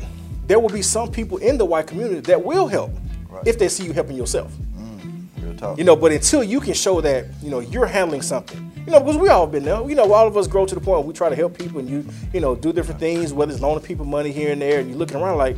there 0.52 0.60
will 0.60 0.68
be 0.70 0.82
some 0.82 1.10
people 1.10 1.38
in 1.38 1.58
the 1.58 1.64
white 1.64 1.88
community 1.88 2.20
that 2.20 2.44
will 2.44 2.68
help 2.68 2.92
Right. 3.30 3.48
if 3.48 3.58
they 3.58 3.70
see 3.70 3.86
you 3.86 3.94
helping 3.94 4.18
yourself. 4.18 4.52
Mm, 4.78 5.58
talk. 5.58 5.78
You 5.78 5.86
know, 5.86 5.96
but 5.96 6.12
until 6.12 6.44
you 6.44 6.60
can 6.60 6.74
show 6.74 7.00
that, 7.00 7.24
you 7.42 7.50
know, 7.50 7.60
you're 7.62 7.86
handling 7.86 8.22
something. 8.22 8.60
You 8.86 8.92
know, 8.92 9.00
because 9.00 9.16
we 9.16 9.30
all 9.30 9.48
been 9.48 9.64
there. 9.64 9.82
You 9.90 9.96
know, 9.96 10.12
all 10.12 10.28
of 10.28 10.36
us 10.36 10.48
grow 10.48 10.66
to 10.66 10.76
the 10.76 10.82
point 10.82 10.98
where 11.00 11.08
we 11.08 11.14
try 11.14 11.30
to 11.30 11.36
help 11.38 11.58
people 11.58 11.80
and 11.80 11.90
you, 11.90 12.04
you 12.34 12.42
know, 12.42 12.54
do 12.54 12.74
different 12.74 13.00
things, 13.00 13.32
whether 13.32 13.50
it's 13.54 13.62
loaning 13.62 13.82
people 13.82 14.04
money 14.04 14.34
here 14.34 14.52
and 14.52 14.62
there, 14.62 14.82
and 14.82 14.90
you're 14.90 14.98
looking 14.98 15.16
around 15.22 15.38
like, 15.38 15.56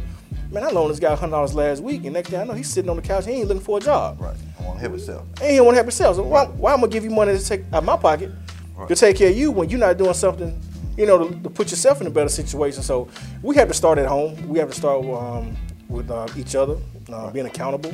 man, 0.51 0.63
I 0.63 0.69
loaned 0.69 0.92
this 0.92 1.00
guy 1.00 1.16
hundred 1.16 1.31
dollars 1.31 1.56
last 1.56 1.81
week, 1.81 2.04
and 2.04 2.13
next 2.13 2.30
thing 2.30 2.39
I 2.39 2.44
know, 2.44 2.54
he's 2.54 2.69
sitting 2.69 2.92
on 2.92 2.98
the 2.98 3.01
couch, 3.01 3.25
he 3.25 3.31
ain't 3.31 3.48
looking 3.48 3.63
for 3.63 3.80
a 3.80 3.81
job. 3.81 4.22
right. 4.22 4.36
I 4.60 4.63
want 4.63 4.75
to 4.78 4.81
help 4.81 4.94
yourself. 4.94 5.24
And 5.42 5.50
he 5.50 5.56
don't 5.57 5.66
want 5.66 5.74
to 5.74 5.78
help 5.78 5.86
himself. 5.88 6.18
So 6.18 6.24
why, 6.24 6.46
why 6.46 6.74
I'm 6.74 6.81
gonna 6.81 6.92
give 6.92 7.04
you 7.04 7.10
money 7.10 7.36
to 7.36 7.44
take 7.44 7.62
out 7.74 7.80
of 7.80 7.86
my 7.86 7.98
pocket 7.98 8.30
Right. 8.78 8.88
to 8.89 8.96
take 8.96 9.18
care 9.18 9.30
of 9.31 9.38
you 9.38 9.50
when 9.51 9.69
you're 9.69 9.80
not 9.80 9.98
doing 9.98 10.13
something, 10.13 10.60
you 10.98 11.06
know, 11.06 11.28
to, 11.28 11.44
to 11.44 11.50
put 11.50 11.72
yourself 11.72 12.01
in 12.01 12.07
a 12.07 12.10
better 12.10 12.30
situation? 12.30 12.84
So 12.84 13.07
we 13.42 13.56
have 13.56 13.68
to 13.68 13.74
start 13.74 13.98
at 13.98 14.07
home. 14.07 14.48
We 14.48 14.60
have 14.60 14.69
to 14.69 14.75
start 14.75 15.06
um, 15.06 15.56
with 15.90 16.10
uh, 16.10 16.28
each 16.38 16.56
other, 16.56 16.78
uh, 17.12 17.31
being 17.31 17.45
accountable, 17.45 17.94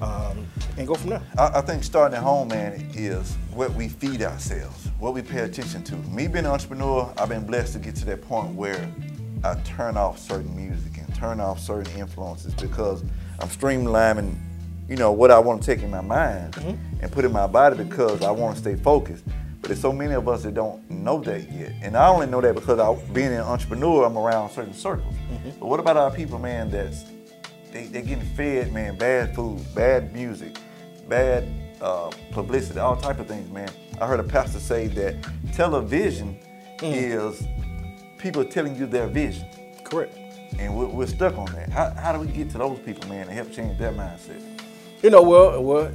um, 0.00 0.46
and 0.76 0.86
go 0.86 0.94
from 0.94 1.10
there. 1.10 1.22
I, 1.36 1.58
I 1.58 1.60
think 1.60 1.82
starting 1.82 2.16
at 2.16 2.22
home, 2.22 2.48
man, 2.48 2.88
is 2.94 3.36
what 3.52 3.72
we 3.74 3.88
feed 3.88 4.22
ourselves, 4.22 4.88
what 4.98 5.14
we 5.14 5.22
pay 5.22 5.40
attention 5.40 5.82
to. 5.84 5.96
Me 5.96 6.26
being 6.26 6.44
an 6.44 6.46
entrepreneur, 6.46 7.12
I've 7.18 7.28
been 7.28 7.46
blessed 7.46 7.74
to 7.74 7.78
get 7.78 7.96
to 7.96 8.04
that 8.06 8.22
point 8.22 8.54
where 8.54 8.90
I 9.44 9.54
turn 9.64 9.96
off 9.96 10.18
certain 10.18 10.54
music 10.56 10.98
and 10.98 11.14
turn 11.14 11.40
off 11.40 11.60
certain 11.60 11.92
influences 11.98 12.54
because 12.54 13.02
I'm 13.40 13.48
streamlining, 13.48 14.36
you 14.88 14.96
know, 14.96 15.12
what 15.12 15.30
I 15.30 15.38
want 15.38 15.62
to 15.62 15.66
take 15.66 15.82
in 15.82 15.90
my 15.90 16.00
mind 16.00 16.56
and 17.00 17.12
put 17.12 17.24
in 17.24 17.32
my 17.32 17.46
body 17.46 17.82
because 17.82 18.22
I 18.22 18.30
want 18.30 18.56
to 18.56 18.60
stay 18.60 18.74
focused. 18.76 19.24
There's 19.68 19.82
so 19.82 19.92
many 19.92 20.14
of 20.14 20.26
us 20.26 20.44
that 20.44 20.54
don't 20.54 20.90
know 20.90 21.20
that 21.24 21.52
yet. 21.52 21.72
And 21.82 21.94
I 21.94 22.08
only 22.08 22.26
know 22.26 22.40
that 22.40 22.54
because 22.54 22.78
I, 22.78 23.12
being 23.12 23.34
an 23.34 23.42
entrepreneur, 23.42 24.06
I'm 24.06 24.16
around 24.16 24.50
certain 24.50 24.72
circles. 24.72 25.14
But 25.60 25.66
what 25.66 25.78
about 25.78 25.98
our 25.98 26.10
people, 26.10 26.38
man, 26.38 26.70
that's 26.70 27.04
they, 27.70 27.84
they're 27.84 28.00
getting 28.00 28.24
fed, 28.34 28.72
man, 28.72 28.96
bad 28.96 29.34
food, 29.34 29.62
bad 29.74 30.14
music, 30.14 30.56
bad 31.06 31.46
uh, 31.82 32.10
publicity, 32.30 32.78
all 32.80 32.96
type 32.96 33.20
of 33.20 33.26
things, 33.26 33.50
man. 33.50 33.68
I 34.00 34.06
heard 34.06 34.20
a 34.20 34.24
pastor 34.24 34.58
say 34.58 34.86
that 34.86 35.16
television 35.52 36.38
is 36.80 37.46
people 38.16 38.46
telling 38.46 38.74
you 38.74 38.86
their 38.86 39.06
vision, 39.06 39.46
Correct. 39.84 40.16
and 40.58 40.74
we're, 40.74 40.86
we're 40.86 41.06
stuck 41.06 41.36
on 41.36 41.52
that. 41.52 41.68
How, 41.68 41.90
how 41.90 42.12
do 42.14 42.20
we 42.20 42.28
get 42.28 42.48
to 42.52 42.58
those 42.58 42.78
people, 42.78 43.06
man, 43.06 43.28
and 43.28 43.32
help 43.32 43.52
change 43.52 43.78
their 43.78 43.92
mindset? 43.92 44.42
You 45.02 45.10
know, 45.10 45.22
well, 45.22 45.62
well, 45.62 45.92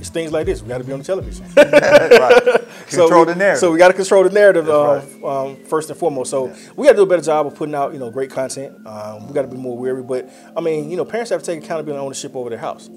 it's 0.00 0.08
things 0.10 0.32
like 0.32 0.46
this. 0.46 0.62
We 0.62 0.68
got 0.68 0.78
to 0.78 0.84
be 0.84 0.92
on 0.92 1.00
the 1.00 1.04
television. 1.04 1.44
right. 1.56 2.64
Control 2.88 3.26
we, 3.26 3.32
the 3.32 3.34
narrative. 3.34 3.60
So 3.60 3.72
we 3.72 3.78
got 3.78 3.88
to 3.88 3.94
control 3.94 4.24
the 4.24 4.30
narrative 4.30 4.68
um, 4.70 5.24
um, 5.24 5.56
first 5.64 5.90
and 5.90 5.98
foremost. 5.98 6.30
So 6.30 6.54
we 6.74 6.86
got 6.86 6.92
to 6.92 6.96
do 6.96 7.02
a 7.02 7.06
better 7.06 7.22
job 7.22 7.46
of 7.46 7.54
putting 7.54 7.74
out, 7.74 7.92
you 7.92 7.98
know, 7.98 8.10
great 8.10 8.30
content. 8.30 8.86
Um, 8.86 9.26
we 9.28 9.34
got 9.34 9.42
to 9.42 9.48
be 9.48 9.58
more 9.58 9.76
wary. 9.76 10.02
But 10.02 10.30
I 10.56 10.62
mean, 10.62 10.90
you 10.90 10.96
know, 10.96 11.04
parents 11.04 11.30
have 11.30 11.42
to 11.42 11.46
take 11.46 11.62
accountability 11.62 11.98
and 11.98 12.04
ownership 12.04 12.34
over 12.34 12.48
their 12.48 12.58
house. 12.58 12.88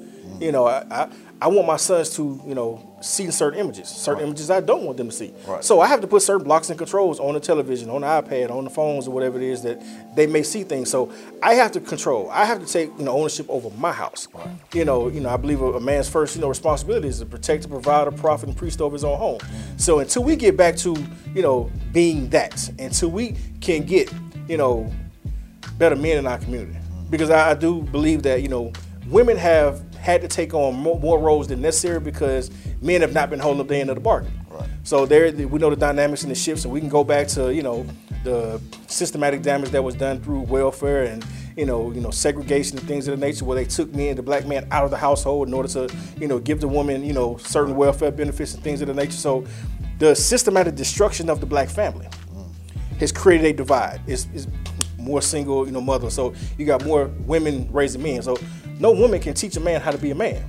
You 0.41 0.51
know, 0.51 0.65
I, 0.65 0.83
I 0.89 1.09
I 1.43 1.47
want 1.47 1.65
my 1.65 1.77
sons 1.77 2.15
to, 2.17 2.39
you 2.45 2.53
know, 2.53 2.97
see 3.01 3.31
certain 3.31 3.59
images, 3.59 3.87
certain 3.87 4.23
images 4.23 4.51
I 4.51 4.59
don't 4.59 4.83
want 4.83 4.97
them 4.97 5.09
to 5.09 5.15
see. 5.15 5.33
Right. 5.47 5.63
So 5.63 5.81
I 5.81 5.87
have 5.87 5.99
to 6.01 6.07
put 6.07 6.21
certain 6.21 6.43
blocks 6.43 6.69
and 6.69 6.77
controls 6.77 7.19
on 7.19 7.33
the 7.33 7.39
television, 7.39 7.89
on 7.89 8.01
the 8.01 8.07
iPad, 8.07 8.51
on 8.51 8.63
the 8.63 8.69
phones, 8.69 9.07
or 9.07 9.11
whatever 9.11 9.37
it 9.37 9.43
is 9.43 9.63
that 9.63 9.81
they 10.15 10.27
may 10.27 10.43
see 10.43 10.63
things. 10.63 10.91
So 10.91 11.11
I 11.41 11.55
have 11.55 11.71
to 11.71 11.79
control. 11.79 12.29
I 12.29 12.45
have 12.45 12.59
to 12.59 12.71
take, 12.71 12.91
you 12.97 13.05
know, 13.05 13.11
ownership 13.11 13.47
over 13.49 13.71
my 13.77 13.91
house. 13.91 14.27
Right. 14.33 14.47
You 14.73 14.85
know, 14.85 15.07
you 15.07 15.19
know, 15.19 15.29
I 15.29 15.37
believe 15.37 15.61
a, 15.61 15.73
a 15.73 15.79
man's 15.79 16.07
first, 16.07 16.35
you 16.35 16.41
know, 16.41 16.47
responsibility 16.47 17.07
is 17.07 17.19
to 17.19 17.25
protect, 17.25 17.63
to 17.63 17.69
provide, 17.69 18.07
a 18.07 18.11
prophet, 18.11 18.49
and 18.49 18.55
priest 18.55 18.79
over 18.79 18.93
his 18.93 19.03
own 19.03 19.17
home. 19.17 19.39
So 19.77 19.97
until 19.97 20.23
we 20.23 20.35
get 20.35 20.55
back 20.57 20.75
to, 20.77 20.95
you 21.33 21.41
know, 21.41 21.71
being 21.91 22.29
that, 22.29 22.69
until 22.77 23.09
we 23.09 23.35
can 23.61 23.83
get, 23.83 24.13
you 24.47 24.57
know, 24.57 24.91
better 25.79 25.95
men 25.95 26.17
in 26.17 26.27
our 26.27 26.37
community. 26.37 26.77
Because 27.09 27.31
I, 27.31 27.51
I 27.51 27.53
do 27.55 27.81
believe 27.81 28.21
that, 28.23 28.43
you 28.43 28.47
know, 28.47 28.71
women 29.07 29.37
have 29.37 29.83
had 30.01 30.21
to 30.21 30.27
take 30.27 30.53
on 30.53 30.75
more, 30.75 30.99
more 30.99 31.19
roles 31.19 31.47
than 31.47 31.61
necessary 31.61 31.99
because 31.99 32.49
men 32.81 33.01
have 33.01 33.13
not 33.13 33.29
been 33.29 33.39
holding 33.39 33.61
up 33.61 33.67
the 33.67 33.77
end 33.77 33.89
of 33.89 33.95
the 33.95 34.01
bargain. 34.01 34.33
Right. 34.49 34.67
So 34.83 35.05
there, 35.05 35.31
we 35.31 35.59
know 35.59 35.69
the 35.69 35.75
dynamics 35.75 36.23
and 36.23 36.31
the 36.31 36.35
shifts, 36.35 36.65
and 36.65 36.73
we 36.73 36.79
can 36.79 36.89
go 36.89 37.03
back 37.03 37.27
to, 37.29 37.53
you 37.53 37.61
know, 37.61 37.85
the 38.23 38.59
systematic 38.87 39.43
damage 39.43 39.69
that 39.69 39.83
was 39.83 39.95
done 39.95 40.19
through 40.19 40.41
welfare 40.41 41.03
and, 41.03 41.23
you 41.55 41.65
know, 41.65 41.91
you 41.91 42.01
know, 42.01 42.09
segregation 42.09 42.79
and 42.79 42.87
things 42.87 43.07
of 43.07 43.19
the 43.19 43.25
nature 43.25 43.45
where 43.45 43.55
they 43.55 43.65
took 43.65 43.93
men, 43.93 44.15
the 44.15 44.23
black 44.23 44.47
man, 44.47 44.67
out 44.71 44.85
of 44.85 44.91
the 44.91 44.97
household 44.97 45.47
in 45.47 45.53
order 45.53 45.69
to, 45.69 45.95
you 46.19 46.27
know, 46.27 46.39
give 46.39 46.61
the 46.61 46.67
woman, 46.67 47.03
you 47.03 47.13
know, 47.13 47.37
certain 47.37 47.75
welfare 47.75 48.11
benefits 48.11 48.55
and 48.55 48.63
things 48.63 48.81
of 48.81 48.87
the 48.87 48.93
nature. 48.95 49.11
So 49.11 49.45
the 49.99 50.15
systematic 50.15 50.75
destruction 50.75 51.29
of 51.29 51.39
the 51.39 51.45
black 51.45 51.69
family 51.69 52.07
has 52.99 53.11
created 53.11 53.45
a 53.45 53.53
divide. 53.53 54.01
It's, 54.07 54.27
it's 54.33 54.47
more 54.97 55.21
single, 55.21 55.65
you 55.65 55.71
know, 55.71 55.81
mothers. 55.81 56.13
So 56.13 56.33
you 56.57 56.65
got 56.65 56.85
more 56.85 57.05
women 57.25 57.67
raising 57.71 58.01
men. 58.01 58.21
So 58.21 58.37
no 58.81 58.91
woman 58.91 59.19
can 59.19 59.33
teach 59.35 59.55
a 59.55 59.59
man 59.59 59.79
how 59.79 59.91
to 59.91 59.97
be 59.97 60.11
a 60.11 60.15
man. 60.15 60.43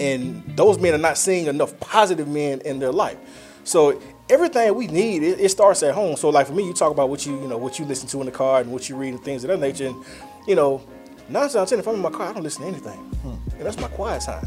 And 0.00 0.42
those 0.56 0.78
men 0.78 0.94
are 0.94 0.98
not 0.98 1.18
seeing 1.18 1.46
enough 1.46 1.78
positive 1.80 2.26
men 2.26 2.60
in 2.62 2.78
their 2.78 2.92
life. 2.92 3.18
So 3.64 4.00
everything 4.30 4.74
we 4.74 4.86
need, 4.86 5.22
it, 5.22 5.38
it 5.38 5.48
starts 5.50 5.82
at 5.82 5.94
home. 5.94 6.16
So 6.16 6.30
like 6.30 6.46
for 6.46 6.54
me, 6.54 6.64
you 6.66 6.72
talk 6.72 6.90
about 6.90 7.10
what 7.10 7.26
you, 7.26 7.40
you 7.40 7.48
know, 7.48 7.58
what 7.58 7.78
you 7.78 7.84
listen 7.84 8.08
to 8.08 8.20
in 8.20 8.26
the 8.26 8.32
car 8.32 8.60
and 8.60 8.72
what 8.72 8.88
you 8.88 8.96
read 8.96 9.10
and 9.14 9.22
things 9.22 9.44
of 9.44 9.48
that 9.48 9.60
nature. 9.60 9.88
And, 9.88 10.04
you 10.48 10.54
know, 10.54 10.82
nine 11.28 11.42
times 11.42 11.56
out 11.56 11.62
of 11.64 11.68
ten, 11.68 11.78
if 11.78 11.86
I'm 11.86 11.96
in 11.96 12.00
my 12.00 12.10
car, 12.10 12.28
I 12.28 12.32
don't 12.32 12.42
listen 12.42 12.62
to 12.62 12.68
anything. 12.68 12.98
Hmm. 12.98 13.56
And 13.56 13.66
that's 13.66 13.78
my 13.78 13.88
quiet 13.88 14.22
time. 14.22 14.46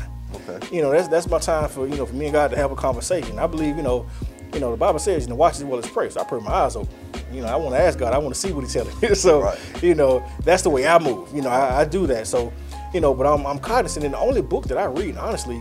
Okay. 0.50 0.76
You 0.76 0.82
know, 0.82 0.92
that's 0.92 1.08
that's 1.08 1.30
my 1.30 1.40
time 1.40 1.70
for 1.70 1.88
you 1.88 1.96
know 1.96 2.06
for 2.06 2.16
me 2.16 2.26
and 2.26 2.34
God 2.34 2.50
to 2.52 2.58
have 2.58 2.72
a 2.72 2.76
conversation. 2.76 3.40
I 3.40 3.48
believe 3.48 3.78
you 3.78 3.84
know, 3.84 4.06
you 4.54 4.60
know 4.60 4.72
the 4.72 4.78
Bible 4.78 5.00
says 5.00 5.24
you 5.24 5.30
know 5.30 5.36
watch 5.36 5.56
as 5.56 5.64
well 5.64 5.80
as 5.80 5.88
pray. 5.88 6.10
So 6.10 6.20
I 6.20 6.24
pray 6.26 6.40
my 6.42 6.52
eyes 6.52 6.76
open. 6.76 6.94
You 7.32 7.42
know, 7.42 7.48
I 7.48 7.56
want 7.56 7.76
to 7.76 7.82
ask 7.82 7.98
God. 7.98 8.14
I 8.14 8.18
want 8.18 8.34
to 8.34 8.40
see 8.40 8.52
what 8.52 8.62
He's 8.62 8.74
telling 8.74 8.94
me. 9.00 9.10
so 9.16 9.44
Right. 9.44 9.58
you 9.84 9.96
know 9.96 10.26
that's 10.44 10.64
the 10.64 10.70
way 10.70 10.86
I 10.88 11.00
move. 11.00 11.34
You 11.34 11.42
know, 11.44 11.50
I, 11.50 11.82
I 11.82 11.86
do 11.86 12.06
that. 12.08 12.28
So 12.28 12.52
you 12.96 13.02
know, 13.02 13.14
but 13.14 13.28
I'm, 13.28 13.46
I'm 13.46 13.60
cognizant. 13.60 14.06
And 14.06 14.14
the 14.14 14.18
only 14.18 14.42
book 14.42 14.68
that 14.70 14.78
I 14.78 14.86
read, 14.86 15.18
honestly, 15.18 15.60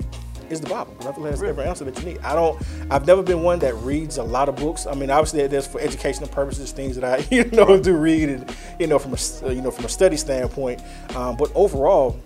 is 0.50 0.60
the 0.60 0.68
Bible. 0.68 0.92
Because 0.92 1.08
I 1.08 1.12
feel 1.12 1.24
like 1.24 1.32
that's 1.32 1.42
every 1.42 1.64
answer 1.64 1.84
that 1.84 1.98
you 1.98 2.04
need. 2.04 2.18
I 2.18 2.36
don't. 2.36 2.62
I've 2.92 3.08
never 3.08 3.24
been 3.24 3.42
one 3.42 3.58
that 3.58 3.74
reads 3.78 4.18
a 4.18 4.22
lot 4.22 4.48
of 4.48 4.54
books. 4.54 4.86
I 4.86 4.94
mean, 4.94 5.10
obviously, 5.10 5.44
there's 5.48 5.66
for 5.66 5.80
educational 5.80 6.28
purposes 6.28 6.70
things 6.70 6.94
that 6.96 7.04
I 7.04 7.26
you 7.34 7.44
know 7.46 7.78
do 7.78 7.96
read 7.96 8.28
and 8.28 8.56
you 8.78 8.86
know 8.86 9.00
from 9.00 9.14
a 9.14 9.52
you 9.52 9.60
know 9.60 9.72
from 9.72 9.84
a 9.84 9.88
study 9.88 10.16
standpoint. 10.16 10.80
Um, 11.14 11.36
but 11.36 11.50
overall. 11.54 12.18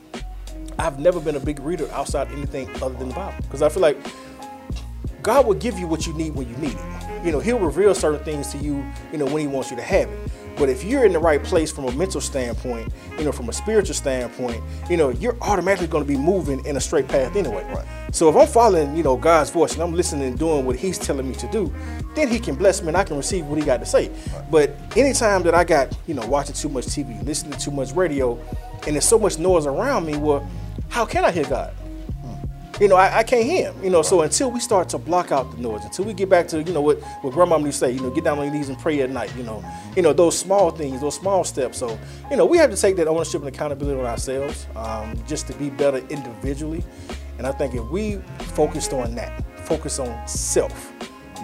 I've 0.81 1.01
never 1.01 1.19
been 1.19 1.35
a 1.35 1.41
big 1.41 1.59
reader 1.59 1.91
outside 1.91 2.31
anything 2.31 2.71
other 2.81 2.95
than 2.95 3.09
the 3.09 3.15
Bible 3.15 3.35
because 3.43 3.63
I 3.63 3.69
feel 3.69 3.83
like 3.83 3.99
God 5.23 5.45
will 5.45 5.55
give 5.55 5.77
you 5.77 5.89
what 5.89 6.07
you 6.07 6.13
need 6.13 6.37
when 6.37 6.49
you 6.49 6.57
need 6.59 6.75
it. 6.75 7.25
You 7.25 7.33
know, 7.33 7.41
He'll 7.41 7.59
reveal 7.59 7.93
certain 7.97 8.25
things 8.25 8.53
to 8.53 8.59
you, 8.59 8.85
you 9.11 9.19
know, 9.19 9.25
when 9.25 9.41
He 9.41 9.49
wants 9.49 9.71
you 9.71 9.77
to 9.77 9.83
have 9.83 10.09
it. 10.09 10.31
But 10.59 10.69
if 10.69 10.83
you're 10.83 11.05
in 11.05 11.13
the 11.13 11.19
right 11.19 11.43
place 11.43 11.71
from 11.71 11.85
a 11.85 11.93
mental 11.93 12.21
standpoint, 12.21 12.93
you 13.17 13.25
know, 13.25 13.33
from 13.33 13.49
a 13.49 13.53
spiritual 13.53 13.95
standpoint, 13.95 14.63
you 14.91 14.97
know, 14.97 15.11
you're 15.11 15.37
automatically 15.41 15.87
going 15.87 16.05
to 16.05 16.09
be 16.09 16.17
moving 16.17 16.65
in 16.67 16.77
a 16.77 16.81
straight 16.81 17.07
path 17.09 17.37
anyway. 17.37 17.65
Right. 17.73 17.87
So 18.13 18.29
if 18.29 18.37
I'm 18.37 18.49
following, 18.49 18.97
you 18.97 19.03
know, 19.03 19.17
God's 19.17 19.51
voice 19.51 19.75
and 19.75 19.83
I'm 19.83 19.95
listening 19.95 20.29
and 20.29 20.39
doing 20.39 20.67
what 20.67 20.77
He's 20.77 20.99
telling 20.99 21.29
me 21.29 21.35
to 21.37 21.49
do, 21.49 21.73
then 22.15 22.29
He 22.29 22.39
can 22.39 22.57
bless 22.57 22.83
me 22.83 22.89
and 22.89 22.97
I 22.97 23.05
can 23.05 23.17
receive 23.17 23.47
what 23.47 23.59
He 23.59 23.65
got 23.65 23.79
to 23.81 23.87
say. 23.87 24.11
But 24.51 24.75
anytime 24.97 25.43
that 25.45 25.55
I 25.55 25.65
got, 25.65 25.97
you 26.07 26.15
know, 26.15 26.27
watching 26.27 26.55
too 26.55 26.69
much 26.69 26.87
TV, 26.87 27.25
listening 27.25 27.53
to 27.53 27.59
too 27.59 27.71
much 27.71 27.93
radio, 27.93 28.39
and 28.87 28.97
there's 28.97 29.05
so 29.05 29.19
much 29.19 29.39
noise 29.39 29.67
around 29.67 30.07
me, 30.07 30.17
well, 30.17 30.49
how 30.89 31.05
can 31.05 31.25
I 31.25 31.31
hear 31.31 31.45
God? 31.45 31.75
You 32.81 32.89
know, 32.89 32.97
I, 32.97 33.19
I 33.19 33.23
can't 33.23 33.45
hear 33.45 33.73
him. 33.73 33.85
You 33.85 33.91
know, 33.91 34.03
so 34.03 34.23
until 34.23 34.51
we 34.51 34.61
start 34.61 34.89
to 34.91 34.99
block 34.99 35.33
out 35.33 35.51
the 35.51 35.59
noise, 35.59 35.85
until 35.85 36.05
we 36.05 36.15
get 36.15 36.29
back 36.29 36.49
to, 36.49 36.63
you 36.63 36.73
know, 36.73 36.81
what, 36.81 37.01
what 37.23 37.33
grandma 37.33 37.57
used 37.59 37.81
to 37.81 37.87
say, 37.87 37.93
you 37.93 38.01
know, 38.01 38.11
get 38.11 38.25
down 38.25 38.39
on 38.39 38.45
your 38.45 38.55
knees 38.55 38.69
and 38.69 38.79
pray 38.79 39.01
at 39.01 39.11
night, 39.11 39.35
you 39.37 39.43
know, 39.43 39.65
you 39.97 40.03
know, 40.03 40.13
those 40.13 40.39
small 40.39 40.71
things, 40.71 41.01
those 41.01 41.17
small 41.17 41.45
steps. 41.45 41.79
So, 41.79 41.99
you 42.31 42.37
know, 42.37 42.47
we 42.47 42.59
have 42.59 42.71
to 42.71 42.77
take 42.77 42.97
that 42.97 43.09
ownership 43.09 43.43
and 43.43 43.49
accountability 43.49 44.01
on 44.01 44.07
ourselves 44.07 44.67
um, 44.77 45.21
just 45.27 45.47
to 45.49 45.55
be 45.55 45.71
better 45.71 45.99
individually. 46.09 46.85
And 47.39 47.47
I 47.47 47.53
think 47.53 47.75
if 47.75 47.85
we 47.91 48.17
focused 48.39 48.93
on 48.93 49.15
that, 49.15 49.45
focus 49.65 49.99
on 49.99 50.27
self, 50.27 50.93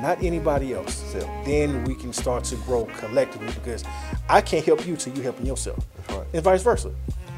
not 0.00 0.22
anybody 0.22 0.72
else, 0.72 0.94
Self. 1.12 1.24
then 1.44 1.84
we 1.84 1.94
can 1.94 2.12
start 2.12 2.44
to 2.44 2.56
grow 2.56 2.84
collectively 2.98 3.48
because 3.54 3.84
I 4.28 4.40
can't 4.40 4.64
help 4.64 4.86
you 4.86 4.96
till 4.96 5.14
you 5.16 5.22
helping 5.22 5.46
yourself. 5.46 5.86
Right. 6.08 6.26
And 6.32 6.42
vice 6.42 6.62
versa. 6.62 6.92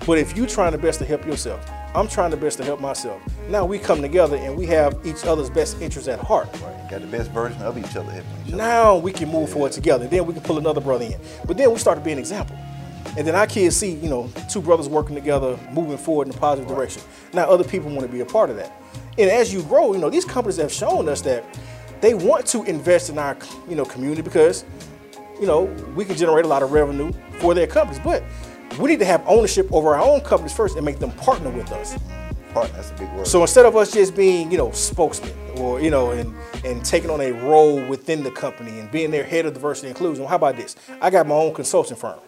But 0.07 0.19
if 0.19 0.37
you're 0.37 0.47
trying 0.47 0.73
the 0.73 0.79
best 0.79 0.99
to 1.01 1.05
help 1.05 1.27
yourself, 1.27 1.69
I'm 1.97 2.09
trying 2.09 2.31
the 2.31 2.37
best 2.37 2.59
to 2.59 2.65
help 2.65 2.79
myself. 2.79 3.23
Now 3.49 3.65
we 3.65 3.79
come 3.79 4.03
together 4.03 4.37
and 4.37 4.55
we 4.55 4.67
have 4.67 5.01
each 5.07 5.25
other's 5.25 5.49
best 5.49 5.81
interests 5.81 6.09
at 6.09 6.19
heart. 6.21 6.47
Right. 6.61 6.91
Got 6.91 7.01
the 7.01 7.07
best 7.07 7.31
version 7.31 7.61
of 7.63 7.79
each 7.79 7.97
other. 7.97 8.13
each 8.13 8.53
other. 8.53 8.57
Now 8.57 8.99
we 8.99 9.13
can 9.13 9.31
move 9.31 9.49
forward 9.49 9.73
together. 9.73 10.07
Then 10.07 10.27
we 10.27 10.35
can 10.35 10.43
pull 10.43 10.59
another 10.59 10.83
brother 10.83 11.07
in. 11.07 11.19
But 11.47 11.57
then 11.57 11.73
we 11.73 11.79
start 11.79 11.97
to 11.97 12.05
be 12.05 12.13
an 12.13 12.19
example. 12.19 12.55
And 13.17 13.27
then 13.27 13.35
our 13.35 13.47
kids 13.47 13.79
see, 13.79 13.93
you 13.93 14.11
know, 14.11 14.31
two 14.51 14.61
brothers 14.61 14.91
working 14.91 15.15
together, 15.15 15.59
moving 15.73 15.97
forward 15.97 16.29
in 16.29 16.35
a 16.35 16.37
positive 16.37 16.69
direction. 16.69 17.03
Now 17.33 17.49
other 17.49 17.65
people 17.65 17.89
want 17.89 18.03
to 18.03 18.13
be 18.13 18.21
a 18.21 18.27
part 18.27 18.51
of 18.51 18.57
that. 18.57 18.79
And 19.17 19.31
as 19.31 19.55
you 19.55 19.63
grow, 19.63 19.95
you 19.95 19.99
know, 19.99 20.11
these 20.11 20.27
companies 20.27 20.59
have 20.59 20.71
shown 20.71 21.09
us 21.09 21.23
that 21.23 21.45
they 22.03 22.13
want 22.13 22.45
to 22.49 22.63
invest 22.65 23.09
in 23.09 23.17
our, 23.17 23.39
you 23.71 23.75
know, 23.75 23.87
community 23.87 24.21
because, 24.21 24.67
you 25.41 25.47
know, 25.47 25.63
we 25.95 26.05
can 26.05 26.15
generate 26.15 26.45
a 26.45 26.49
lot 26.49 26.63
of 26.63 26.73
revenue 26.73 27.11
for 27.39 27.55
their 27.55 27.67
companies. 27.67 28.03
But 28.05 28.23
we 28.79 28.91
need 28.91 28.99
to 28.99 29.05
have 29.05 29.23
ownership 29.27 29.73
over 29.73 29.95
our 29.95 30.01
own 30.01 30.21
companies 30.21 30.53
first 30.53 30.77
and 30.77 30.85
make 30.85 30.99
them 30.99 31.13
partner 31.13 31.51
with 31.51 31.71
us. 31.73 31.99
Partner, 32.53 32.77
that's 32.77 32.91
a 32.91 32.95
big 32.95 33.13
word. 33.13 33.27
So 33.27 33.43
instead 33.43 33.67
of 33.67 33.77
us 33.77 33.93
just 33.93 34.17
being, 34.17 34.51
you 34.51 34.59
know, 34.59 34.71
spokesmen 34.73 35.33
or, 35.59 35.81
you 35.81 35.91
know, 35.91 36.11
and, 36.11 36.35
and 36.65 36.85
taking 36.85 37.11
on 37.11 37.21
a 37.21 37.33
role 37.33 37.87
within 37.87 38.23
the 38.23 38.31
company 38.31 38.79
and 38.79 38.91
being 38.91 39.11
their 39.11 39.25
head 39.25 39.47
of 39.47 39.55
diversity 39.55 39.89
and 39.89 39.97
inclusion, 39.97 40.23
well, 40.23 40.31
how 40.31 40.37
about 40.37 40.57
this? 40.57 40.77
I 41.01 41.11
got 41.11 41.27
my 41.27 41.35
own 41.35 41.55
consulting 41.55 41.97
firm. 41.97 42.19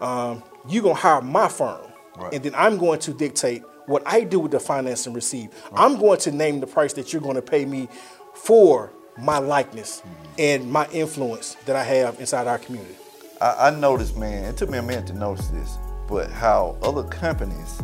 Um, 0.00 0.42
you're 0.68 0.82
going 0.82 0.96
to 0.96 1.00
hire 1.00 1.22
my 1.22 1.48
firm. 1.48 1.80
Right. 2.16 2.34
And 2.34 2.44
then 2.44 2.54
I'm 2.54 2.76
going 2.76 2.98
to 3.00 3.14
dictate 3.14 3.62
what 3.86 4.02
I 4.06 4.24
do 4.24 4.38
with 4.38 4.52
the 4.52 4.60
finance 4.60 5.06
and 5.06 5.14
receive. 5.14 5.50
I'm 5.74 5.98
going 5.98 6.18
to 6.20 6.30
name 6.30 6.60
the 6.60 6.66
price 6.66 6.92
that 6.94 7.12
you're 7.12 7.22
going 7.22 7.36
to 7.36 7.42
pay 7.42 7.64
me 7.64 7.88
for 8.34 8.92
my 9.18 9.38
likeness 9.38 10.02
and 10.38 10.70
my 10.70 10.88
influence 10.90 11.54
that 11.66 11.76
I 11.76 11.84
have 11.84 12.20
inside 12.20 12.46
our 12.46 12.58
community. 12.58 12.96
I, 13.42 13.68
I 13.68 13.70
noticed, 13.70 14.16
man, 14.16 14.44
it 14.44 14.56
took 14.56 14.70
me 14.70 14.78
a 14.78 14.82
minute 14.82 15.06
to 15.08 15.14
notice 15.14 15.48
this, 15.48 15.78
but 16.06 16.30
how 16.30 16.78
other 16.80 17.02
companies 17.02 17.82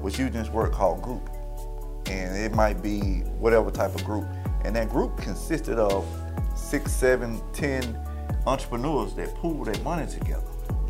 was 0.00 0.18
using 0.18 0.40
this 0.40 0.48
word 0.48 0.72
called 0.72 1.02
group. 1.02 1.28
And 2.06 2.34
it 2.34 2.54
might 2.54 2.82
be 2.82 3.20
whatever 3.38 3.70
type 3.70 3.94
of 3.94 4.02
group. 4.04 4.26
And 4.64 4.74
that 4.76 4.88
group 4.88 5.18
consisted 5.18 5.78
of 5.78 6.06
six, 6.54 6.92
seven, 6.92 7.42
ten 7.52 7.98
entrepreneurs 8.46 9.12
that 9.14 9.34
pooled 9.34 9.66
their 9.66 9.82
money 9.82 10.10
together. 10.10 10.42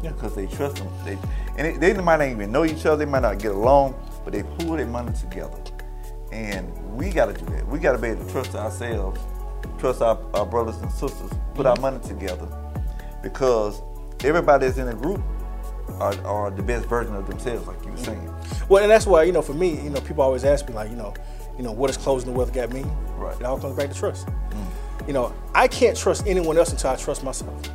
Yeah. 0.02 0.12
Because 0.12 0.36
they 0.36 0.46
trust 0.46 0.76
them. 0.76 0.88
They, 1.04 1.18
and 1.58 1.66
it, 1.66 1.80
they 1.80 1.92
might 1.94 2.18
not 2.18 2.28
even 2.28 2.52
know 2.52 2.64
each 2.64 2.86
other, 2.86 3.04
they 3.04 3.10
might 3.10 3.22
not 3.22 3.40
get 3.40 3.50
along, 3.50 4.00
but 4.24 4.32
they 4.32 4.44
pool 4.44 4.76
their 4.76 4.86
money 4.86 5.12
together. 5.18 5.58
And 6.30 6.72
we 6.96 7.10
got 7.10 7.26
to 7.26 7.32
do 7.32 7.44
that. 7.56 7.66
We 7.66 7.80
got 7.80 7.92
to 7.92 7.98
be 7.98 8.08
able 8.08 8.24
to 8.24 8.30
trust 8.30 8.54
ourselves, 8.54 9.20
trust 9.78 10.00
our, 10.00 10.16
our 10.34 10.46
brothers 10.46 10.76
and 10.76 10.92
sisters, 10.92 11.32
put 11.54 11.66
our 11.66 11.74
mm-hmm. 11.74 11.82
money 11.82 11.98
together. 12.06 12.46
Because 13.22 13.82
everybody 14.24 14.66
that's 14.66 14.78
in 14.78 14.88
a 14.88 14.94
group 14.94 15.20
are, 16.00 16.14
are 16.24 16.50
the 16.50 16.62
best 16.62 16.86
version 16.86 17.14
of 17.14 17.26
themselves, 17.28 17.66
like 17.66 17.84
you 17.84 17.90
were 17.92 17.96
saying. 17.98 18.34
Well, 18.68 18.82
and 18.82 18.90
that's 18.90 19.06
why, 19.06 19.24
you 19.24 19.32
know, 19.32 19.42
for 19.42 19.54
me, 19.54 19.80
you 19.82 19.90
know, 19.90 20.00
people 20.00 20.22
always 20.22 20.44
ask 20.44 20.68
me, 20.68 20.74
like, 20.74 20.90
you 20.90 20.96
know, 20.96 21.14
you 21.56 21.64
know, 21.64 21.72
what 21.72 21.88
does 21.88 21.96
closing 21.96 22.30
the 22.32 22.36
wealth 22.36 22.52
gap 22.52 22.72
mean? 22.72 22.90
Right. 23.16 23.36
It 23.38 23.44
all 23.44 23.58
comes 23.58 23.76
back 23.76 23.88
to 23.90 23.94
trust. 23.94 24.26
Mm. 24.26 25.06
You 25.06 25.12
know, 25.12 25.32
I 25.54 25.68
can't 25.68 25.96
trust 25.96 26.26
anyone 26.26 26.56
else 26.56 26.70
until 26.72 26.90
I 26.90 26.96
trust 26.96 27.22
myself. 27.24 27.68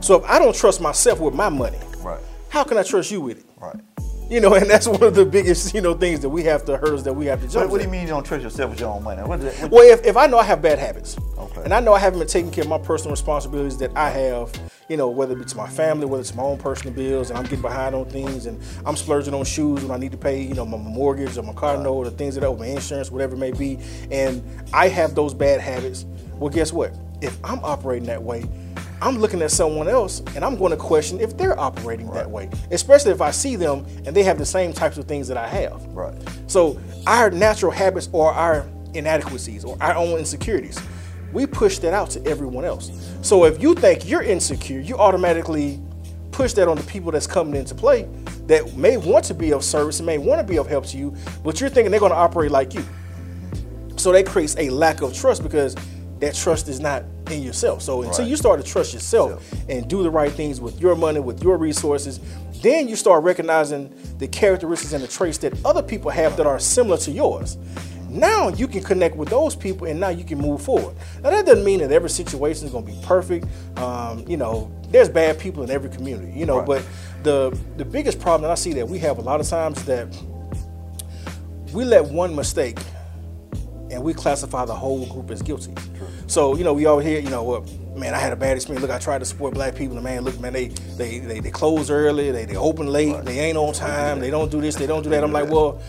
So 0.00 0.16
if 0.16 0.24
I 0.24 0.38
don't 0.38 0.54
trust 0.54 0.80
myself 0.80 1.20
with 1.20 1.34
my 1.34 1.48
money, 1.48 1.78
Right. 1.98 2.20
how 2.48 2.64
can 2.64 2.76
I 2.78 2.82
trust 2.82 3.10
you 3.10 3.20
with 3.20 3.38
it? 3.40 3.46
Right. 3.60 3.76
You 4.30 4.40
know, 4.40 4.54
and 4.54 4.68
that's 4.68 4.88
one 4.88 5.02
of 5.02 5.14
the 5.14 5.26
biggest, 5.26 5.74
you 5.74 5.82
know, 5.82 5.92
things 5.92 6.20
that 6.20 6.30
we 6.30 6.42
have 6.44 6.64
to 6.64 6.76
hurdles 6.78 7.04
that 7.04 7.12
we 7.12 7.26
have 7.26 7.42
to 7.42 7.46
jump. 7.48 7.66
What, 7.66 7.72
what 7.72 7.78
do 7.78 7.84
you 7.84 7.90
mean 7.90 8.02
you 8.02 8.08
don't 8.08 8.24
trust 8.24 8.42
yourself 8.42 8.70
with 8.70 8.80
your 8.80 8.88
own 8.88 9.02
money? 9.02 9.22
What, 9.22 9.40
that- 9.42 9.54
what- 9.60 9.70
Well, 9.70 9.82
if, 9.84 10.04
if 10.04 10.16
I 10.16 10.26
know 10.26 10.38
I 10.38 10.44
have 10.44 10.62
bad 10.62 10.78
habits, 10.78 11.16
Okay. 11.36 11.62
and 11.64 11.74
I 11.74 11.80
know 11.80 11.92
I 11.92 11.98
haven't 11.98 12.20
been 12.20 12.28
taking 12.28 12.50
care 12.50 12.64
of 12.64 12.70
my 12.70 12.78
personal 12.78 13.10
responsibilities 13.10 13.76
that 13.78 13.90
I 13.94 14.08
have, 14.10 14.50
you 14.88 14.96
know, 14.96 15.08
whether 15.10 15.34
it 15.34 15.38
be 15.40 15.44
to 15.44 15.56
my 15.58 15.68
family, 15.68 16.06
whether 16.06 16.22
it's 16.22 16.34
my 16.34 16.42
own 16.42 16.56
personal 16.56 16.94
bills, 16.94 17.28
and 17.28 17.38
I'm 17.38 17.44
getting 17.44 17.60
behind 17.60 17.94
on 17.94 18.06
things, 18.06 18.46
and 18.46 18.58
I'm 18.86 18.96
splurging 18.96 19.34
on 19.34 19.44
shoes 19.44 19.82
when 19.82 19.90
I 19.90 19.98
need 19.98 20.12
to 20.12 20.18
pay, 20.18 20.40
you 20.40 20.54
know, 20.54 20.64
my 20.64 20.78
mortgage 20.78 21.36
or 21.36 21.42
my 21.42 21.52
car 21.52 21.76
note 21.76 22.06
or 22.06 22.10
things 22.10 22.34
that, 22.36 22.44
or 22.46 22.56
my 22.56 22.66
insurance, 22.66 23.10
whatever 23.10 23.34
it 23.34 23.38
may 23.38 23.52
be, 23.52 23.78
and 24.10 24.42
I 24.72 24.88
have 24.88 25.14
those 25.14 25.34
bad 25.34 25.60
habits. 25.60 26.06
Well, 26.38 26.48
guess 26.50 26.72
what? 26.72 26.94
If 27.20 27.38
I'm 27.44 27.62
operating 27.62 28.06
that 28.06 28.22
way, 28.22 28.44
I'm 29.04 29.18
looking 29.18 29.42
at 29.42 29.50
someone 29.50 29.86
else 29.86 30.22
and 30.34 30.42
I'm 30.42 30.56
going 30.56 30.70
to 30.70 30.78
question 30.78 31.20
if 31.20 31.36
they're 31.36 31.60
operating 31.60 32.10
that 32.12 32.30
way, 32.30 32.48
especially 32.70 33.12
if 33.12 33.20
I 33.20 33.32
see 33.32 33.54
them 33.54 33.84
and 34.06 34.16
they 34.16 34.22
have 34.22 34.38
the 34.38 34.46
same 34.46 34.72
types 34.72 34.96
of 34.96 35.04
things 35.04 35.28
that 35.28 35.36
I 35.36 35.46
have. 35.46 35.84
Right. 35.88 36.14
So 36.46 36.80
our 37.06 37.30
natural 37.30 37.70
habits 37.70 38.08
or 38.12 38.32
our 38.32 38.66
inadequacies 38.94 39.62
or 39.62 39.76
our 39.82 39.94
own 39.94 40.18
insecurities, 40.18 40.80
we 41.34 41.44
push 41.44 41.76
that 41.80 41.92
out 41.92 42.08
to 42.12 42.26
everyone 42.26 42.64
else. 42.64 42.90
So 43.20 43.44
if 43.44 43.60
you 43.60 43.74
think 43.74 44.08
you're 44.08 44.22
insecure, 44.22 44.80
you 44.80 44.96
automatically 44.96 45.82
push 46.30 46.54
that 46.54 46.66
on 46.66 46.78
the 46.78 46.84
people 46.84 47.12
that's 47.12 47.26
coming 47.26 47.56
into 47.56 47.74
play 47.74 48.08
that 48.46 48.74
may 48.74 48.96
want 48.96 49.26
to 49.26 49.34
be 49.34 49.52
of 49.52 49.62
service 49.62 49.98
and 49.98 50.06
may 50.06 50.16
want 50.16 50.40
to 50.40 50.46
be 50.50 50.56
of 50.56 50.66
help 50.66 50.86
to 50.86 50.96
you, 50.96 51.14
but 51.42 51.60
you're 51.60 51.68
thinking 51.68 51.90
they're 51.90 52.00
going 52.00 52.10
to 52.10 52.16
operate 52.16 52.50
like 52.50 52.72
you. 52.72 52.82
So 53.96 54.12
that 54.12 54.24
creates 54.24 54.56
a 54.56 54.70
lack 54.70 55.02
of 55.02 55.14
trust 55.14 55.42
because 55.42 55.76
that 56.24 56.34
trust 56.34 56.68
is 56.68 56.80
not 56.80 57.04
in 57.30 57.42
yourself. 57.42 57.82
So 57.82 58.02
until 58.02 58.20
Right. 58.20 58.28
you 58.30 58.36
start 58.36 58.60
to 58.64 58.66
trust 58.66 58.92
yourself 58.94 59.42
and 59.68 59.86
do 59.88 60.02
the 60.02 60.10
right 60.10 60.32
things 60.32 60.60
with 60.60 60.80
your 60.80 60.94
money, 60.96 61.20
with 61.20 61.42
your 61.42 61.56
resources, 61.56 62.20
then 62.62 62.88
you 62.88 62.96
start 62.96 63.22
recognizing 63.24 63.90
the 64.18 64.26
characteristics 64.28 64.92
and 64.92 65.02
the 65.04 65.08
traits 65.08 65.38
that 65.38 65.52
other 65.64 65.82
people 65.82 66.10
have 66.10 66.36
that 66.38 66.46
are 66.46 66.58
similar 66.58 66.96
to 66.98 67.10
yours. 67.10 67.56
Now 68.08 68.48
you 68.48 68.68
can 68.68 68.82
connect 68.82 69.16
with 69.16 69.28
those 69.28 69.56
people 69.56 69.86
and 69.86 69.98
now 70.00 70.08
you 70.10 70.24
can 70.24 70.38
move 70.38 70.62
forward. 70.62 70.94
Now 71.22 71.30
that 71.30 71.44
doesn't 71.46 71.64
mean 71.64 71.80
that 71.80 71.90
every 71.90 72.10
situation 72.10 72.64
is 72.66 72.72
going 72.72 72.86
to 72.86 72.92
be 72.92 72.98
perfect. 73.04 73.46
Um, 73.76 74.24
you 74.28 74.36
know, 74.36 74.70
there's 74.90 75.08
bad 75.08 75.38
people 75.38 75.62
in 75.64 75.70
every 75.70 75.90
community, 75.90 76.32
you 76.38 76.46
know, 76.46 76.58
Right. 76.58 76.66
but 76.66 76.82
the 77.24 77.58
the 77.76 77.84
biggest 77.84 78.20
problem 78.20 78.42
that 78.42 78.50
I 78.52 78.54
see 78.54 78.72
that 78.74 78.88
we 78.88 78.98
have 79.00 79.18
a 79.18 79.22
lot 79.22 79.40
of 79.40 79.48
times 79.48 79.82
that 79.84 80.06
we 81.72 81.84
let 81.84 82.04
one 82.04 82.34
mistake 82.36 82.78
and 83.90 84.02
we 84.02 84.14
classify 84.14 84.64
the 84.64 84.74
whole 84.74 85.04
group 85.06 85.30
as 85.30 85.42
guilty. 85.42 85.72
So, 86.26 86.56
you 86.56 86.64
know, 86.64 86.72
we 86.72 86.86
all 86.86 86.98
hear, 86.98 87.20
you 87.20 87.30
know, 87.30 87.42
well, 87.42 87.66
man, 87.96 88.14
I 88.14 88.18
had 88.18 88.32
a 88.32 88.36
bad 88.36 88.56
experience. 88.56 88.82
Look, 88.82 88.90
I 88.90 88.98
tried 88.98 89.18
to 89.18 89.24
support 89.24 89.54
black 89.54 89.74
people, 89.74 89.96
and 89.96 90.04
man, 90.04 90.22
look, 90.24 90.38
man, 90.40 90.52
they 90.52 90.68
they 90.96 91.18
they, 91.18 91.40
they 91.40 91.50
close 91.50 91.90
early, 91.90 92.30
they 92.30 92.44
they 92.44 92.56
open 92.56 92.86
late, 92.86 93.12
Right. 93.12 93.24
they 93.24 93.38
ain't 93.40 93.58
on 93.58 93.72
time, 93.74 94.20
they 94.20 94.30
don't 94.30 94.50
do 94.50 94.60
this, 94.60 94.74
they 94.74 94.86
don't 94.86 95.02
do 95.02 95.10
that. 95.10 95.22
I'm 95.22 95.32
like, 95.32 95.50
well, 95.50 95.80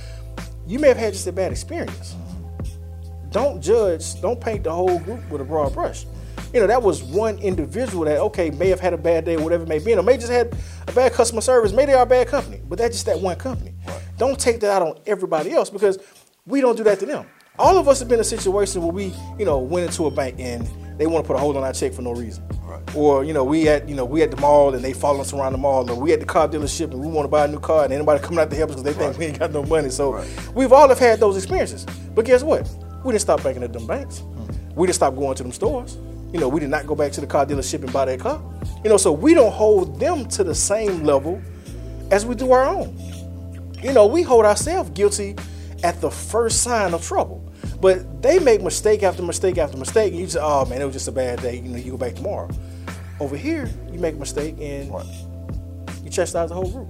you 0.68 0.80
may 0.80 0.90
have 0.90 0.98
had 0.98 1.14
just 1.14 1.28
a 1.28 1.32
bad 1.32 1.52
experience. 1.52 2.16
Don't 3.32 3.62
judge, 3.62 4.20
don't 4.22 4.40
paint 4.40 4.64
the 4.64 4.72
whole 4.72 5.00
group 5.00 5.30
with 5.30 5.42
a 5.42 5.44
broad 5.44 5.74
brush. 5.74 6.06
You 6.54 6.62
know, 6.62 6.68
that 6.68 6.82
was 6.82 7.04
one 7.04 7.38
individual 7.40 8.06
that 8.06 8.20
okay 8.20 8.50
may 8.50 8.70
have 8.70 8.80
had 8.80 8.94
a 8.94 8.98
bad 8.98 9.26
day, 9.26 9.36
whatever 9.38 9.64
it 9.64 9.70
may 9.70 9.80
be, 9.80 9.94
or 9.94 10.04
may 10.04 10.16
just 10.18 10.32
had 10.32 10.56
a 10.88 10.92
bad 10.94 11.12
customer 11.14 11.42
service. 11.42 11.74
Maybe 11.74 11.88
they 11.88 11.98
are 11.98 12.04
a 12.04 12.06
bad 12.06 12.28
company, 12.28 12.62
but 12.68 12.78
that's 12.78 12.94
just 12.96 13.06
that 13.08 13.20
one 13.20 13.36
company. 13.38 13.74
Don't 14.18 14.40
take 14.40 14.60
that 14.62 14.72
out 14.72 14.82
on 14.82 15.00
everybody 15.06 15.52
else 15.52 15.70
because 15.70 15.98
we 16.46 16.62
don't 16.62 16.78
do 16.78 16.84
that 16.84 17.00
to 17.00 17.06
them. 17.06 17.26
All 17.58 17.78
of 17.78 17.88
us 17.88 18.00
have 18.00 18.08
been 18.10 18.16
in 18.16 18.22
a 18.22 18.26
situation 18.26 18.82
where 18.82 18.92
we, 18.92 19.14
you 19.40 19.46
know, 19.46 19.60
went 19.60 19.86
into 19.86 20.06
a 20.08 20.12
bank 20.12 20.36
and 20.40 20.68
they 21.00 21.08
want 21.08 21.24
to 21.24 21.28
put 21.28 21.36
a 21.38 21.40
hold 21.40 21.56
on 21.56 21.64
our 21.64 21.72
check 21.74 21.94
for 21.94 22.02
no 22.02 22.12
reason. 22.14 22.44
Right. 22.64 22.96
Or 22.96 23.24
you 23.24 23.32
know, 23.34 23.44
we 23.44 23.68
at 23.70 23.88
you 23.88 23.96
know 23.96 24.04
we 24.06 24.22
at 24.24 24.32
the 24.32 24.38
mall 24.38 24.74
and 24.74 24.84
they 24.84 24.92
follow 24.94 25.22
us 25.22 25.34
around 25.34 25.54
the 25.54 25.58
mall, 25.58 25.90
or 25.90 25.96
we 25.96 26.12
at 26.14 26.20
the 26.20 26.26
car 26.26 26.48
dealership 26.48 26.92
and 26.92 27.00
we 27.00 27.08
want 27.08 27.26
to 27.26 27.30
buy 27.30 27.46
a 27.46 27.48
new 27.48 27.60
car 27.60 27.86
and 27.86 27.94
anybody 27.94 28.22
coming 28.22 28.40
out 28.40 28.50
to 28.50 28.56
help 28.56 28.72
us 28.72 28.82
because 28.82 28.96
they 28.98 29.06
think 29.06 29.18
we 29.18 29.26
ain't 29.26 29.40
got 29.40 29.52
no 29.52 29.64
money. 29.64 29.90
So 29.90 30.14
Right. 30.14 30.56
we've 30.56 30.74
all 30.74 30.90
have 30.90 31.00
had 31.00 31.20
those 31.20 31.38
experiences. 31.38 31.86
But 32.14 32.26
guess 32.26 32.44
what? 32.44 32.70
We 33.04 33.12
didn't 33.12 33.22
stop 33.22 33.44
banking 33.44 33.64
at 33.64 33.72
them 33.72 33.88
banks. 33.88 34.20
Hmm. 34.20 34.76
We 34.76 34.88
didn't 34.88 34.96
stop 34.96 35.16
going 35.16 35.36
to 35.36 35.44
them 35.44 35.52
stores. 35.52 35.98
You 36.34 36.40
know, 36.42 36.50
we 36.50 36.60
did 36.60 36.70
not 36.70 36.86
go 36.88 36.96
back 36.96 37.14
to 37.14 37.22
the 37.22 37.28
car 37.28 37.46
dealership 37.46 37.84
and 37.84 37.94
buy 37.94 38.06
that 38.06 38.20
car. 38.20 38.42
You 38.84 38.90
know, 38.90 38.98
so 38.98 39.12
we 39.14 39.34
don't 39.34 39.52
hold 39.54 40.00
them 40.00 40.28
to 40.30 40.44
the 40.44 40.56
same 40.56 41.04
level 41.04 41.42
as 42.12 42.26
we 42.26 42.36
do 42.36 42.52
our 42.52 42.66
own. 42.66 42.98
You 43.82 43.94
know, 43.94 44.06
we 44.08 44.24
hold 44.24 44.44
ourselves 44.46 44.90
guilty 44.90 45.36
at 45.84 46.02
the 46.02 46.10
first 46.12 46.62
sign 46.64 46.94
of 46.94 47.06
trouble. 47.06 47.42
But 47.82 48.22
they 48.22 48.40
make 48.40 48.62
mistake 48.62 49.04
after 49.04 49.22
mistake 49.22 49.58
after 49.58 49.78
mistake, 49.78 50.12
and 50.14 50.22
you 50.22 50.28
say, 50.28 50.40
"Oh 50.42 50.66
man, 50.66 50.82
it 50.82 50.86
was 50.86 50.94
just 50.94 51.08
a 51.08 51.12
bad 51.12 51.42
day." 51.42 51.56
You 51.58 51.70
know, 51.70 51.78
you 51.78 51.92
go 51.92 51.98
back 51.98 52.16
tomorrow. 52.16 52.50
Over 53.20 53.38
here, 53.38 53.70
you 53.92 54.00
make 54.00 54.16
a 54.16 54.18
mistake 54.20 54.56
and 54.60 54.92
Right. 54.92 55.06
you 56.04 56.10
chastise 56.10 56.50
the 56.50 56.56
whole 56.56 56.70
group. 56.70 56.88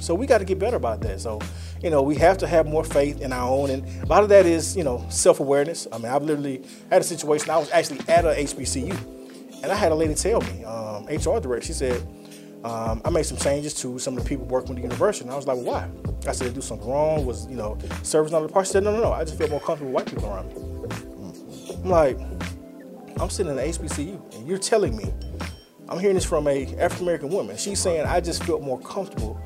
So 0.00 0.14
we 0.14 0.26
got 0.26 0.38
to 0.38 0.44
get 0.44 0.58
better 0.58 0.76
about 0.76 1.00
that. 1.02 1.20
So, 1.20 1.40
you 1.82 1.90
know, 1.90 2.02
we 2.02 2.14
have 2.16 2.38
to 2.38 2.46
have 2.46 2.66
more 2.66 2.84
faith 2.84 3.20
in 3.20 3.32
our 3.32 3.48
own, 3.50 3.70
and 3.70 3.84
a 4.02 4.06
lot 4.06 4.22
of 4.22 4.28
that 4.28 4.46
is, 4.46 4.76
you 4.76 4.84
know, 4.84 5.04
self-awareness. 5.08 5.88
I 5.92 5.98
mean, 5.98 6.06
I've 6.06 6.22
literally 6.22 6.62
had 6.90 7.00
a 7.00 7.04
situation. 7.04 7.50
I 7.50 7.58
was 7.58 7.70
actually 7.70 8.00
at 8.08 8.24
a 8.24 8.28
HBCU, 8.38 8.96
and 9.62 9.72
I 9.72 9.74
had 9.74 9.90
a 9.92 9.94
lady 9.94 10.14
tell 10.14 10.40
me, 10.40 10.64
um, 10.64 11.06
HR 11.08 11.40
director, 11.40 11.66
she 11.66 11.72
said, 11.72 12.00
um, 12.68 13.00
I 13.04 13.10
made 13.10 13.24
some 13.24 13.38
changes 13.38 13.72
to 13.74 13.98
some 13.98 14.16
of 14.16 14.22
the 14.22 14.28
people 14.28 14.44
working 14.44 14.70
with 14.70 14.76
the 14.76 14.82
university. 14.82 15.24
And 15.24 15.32
I 15.32 15.36
was 15.36 15.46
like, 15.46 15.56
well, 15.56 15.66
why? 15.66 15.88
I 16.28 16.32
said, 16.32 16.54
do 16.54 16.60
something 16.60 16.88
wrong? 16.88 17.24
Was, 17.24 17.46
you 17.46 17.56
know, 17.56 17.78
service 18.02 18.30
not 18.30 18.40
the 18.40 18.48
part? 18.48 18.66
She 18.66 18.72
said, 18.72 18.84
no, 18.84 18.92
no, 18.92 19.00
no. 19.00 19.12
I 19.12 19.24
just 19.24 19.38
feel 19.38 19.48
more 19.48 19.60
comfortable 19.60 19.92
with 19.92 20.04
white 20.04 20.14
people 20.14 20.28
around 20.28 20.48
me. 20.48 21.74
I'm 21.74 21.88
like, 21.88 22.18
I'm 23.20 23.30
sitting 23.30 23.52
in 23.52 23.58
an 23.58 23.64
HBCU, 23.64 24.36
and 24.36 24.46
you're 24.46 24.58
telling 24.58 24.96
me, 24.96 25.12
I'm 25.88 25.98
hearing 25.98 26.14
this 26.14 26.24
from 26.24 26.46
a 26.46 26.66
African 26.76 27.04
American 27.04 27.28
woman. 27.30 27.56
She's 27.56 27.80
saying 27.80 28.06
I 28.06 28.20
just 28.20 28.44
felt 28.44 28.62
more 28.62 28.78
comfortable 28.80 29.40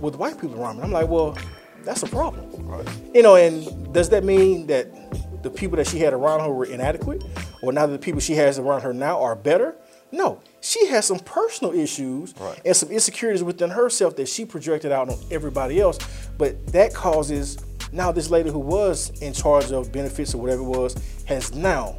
with 0.00 0.16
white 0.16 0.40
people 0.40 0.60
around 0.60 0.78
me. 0.78 0.84
I'm 0.84 0.92
like, 0.92 1.08
well, 1.08 1.36
that's 1.82 2.02
a 2.02 2.06
problem. 2.06 2.66
Right. 2.66 2.88
You 3.12 3.22
know, 3.22 3.36
and 3.36 3.92
does 3.92 4.08
that 4.08 4.24
mean 4.24 4.66
that 4.68 5.42
the 5.42 5.50
people 5.50 5.76
that 5.76 5.86
she 5.86 5.98
had 5.98 6.14
around 6.14 6.40
her 6.40 6.50
were 6.50 6.64
inadequate, 6.64 7.22
or 7.62 7.72
now 7.72 7.86
that 7.86 7.92
the 7.92 7.98
people 7.98 8.20
she 8.20 8.34
has 8.34 8.58
around 8.58 8.80
her 8.80 8.94
now 8.94 9.20
are 9.20 9.36
better? 9.36 9.76
No, 10.10 10.40
she 10.64 10.86
has 10.86 11.04
some 11.06 11.18
personal 11.18 11.74
issues 11.74 12.34
Right. 12.40 12.58
and 12.64 12.74
some 12.76 12.90
insecurities 12.90 13.42
within 13.42 13.70
herself 13.70 14.16
that 14.16 14.28
she 14.28 14.44
projected 14.46 14.92
out 14.92 15.08
on 15.10 15.18
everybody 15.30 15.80
else. 15.80 15.98
But 16.38 16.66
that 16.68 16.94
causes 16.94 17.58
now 17.92 18.10
this 18.12 18.30
lady 18.30 18.50
who 18.50 18.58
was 18.58 19.10
in 19.20 19.32
charge 19.32 19.70
of 19.72 19.92
benefits 19.92 20.34
or 20.34 20.38
whatever 20.38 20.62
it 20.62 20.66
was 20.66 20.96
has 21.26 21.54
now 21.54 21.96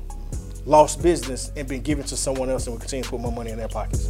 lost 0.65 1.01
business 1.03 1.51
and 1.55 1.67
been 1.67 1.81
given 1.81 2.03
to 2.05 2.17
someone 2.17 2.49
else 2.49 2.65
and 2.65 2.73
will 2.73 2.79
continue 2.79 3.03
to 3.03 3.09
put 3.11 3.19
more 3.21 3.31
money 3.31 3.51
in 3.51 3.57
their 3.57 3.67
pockets. 3.67 4.07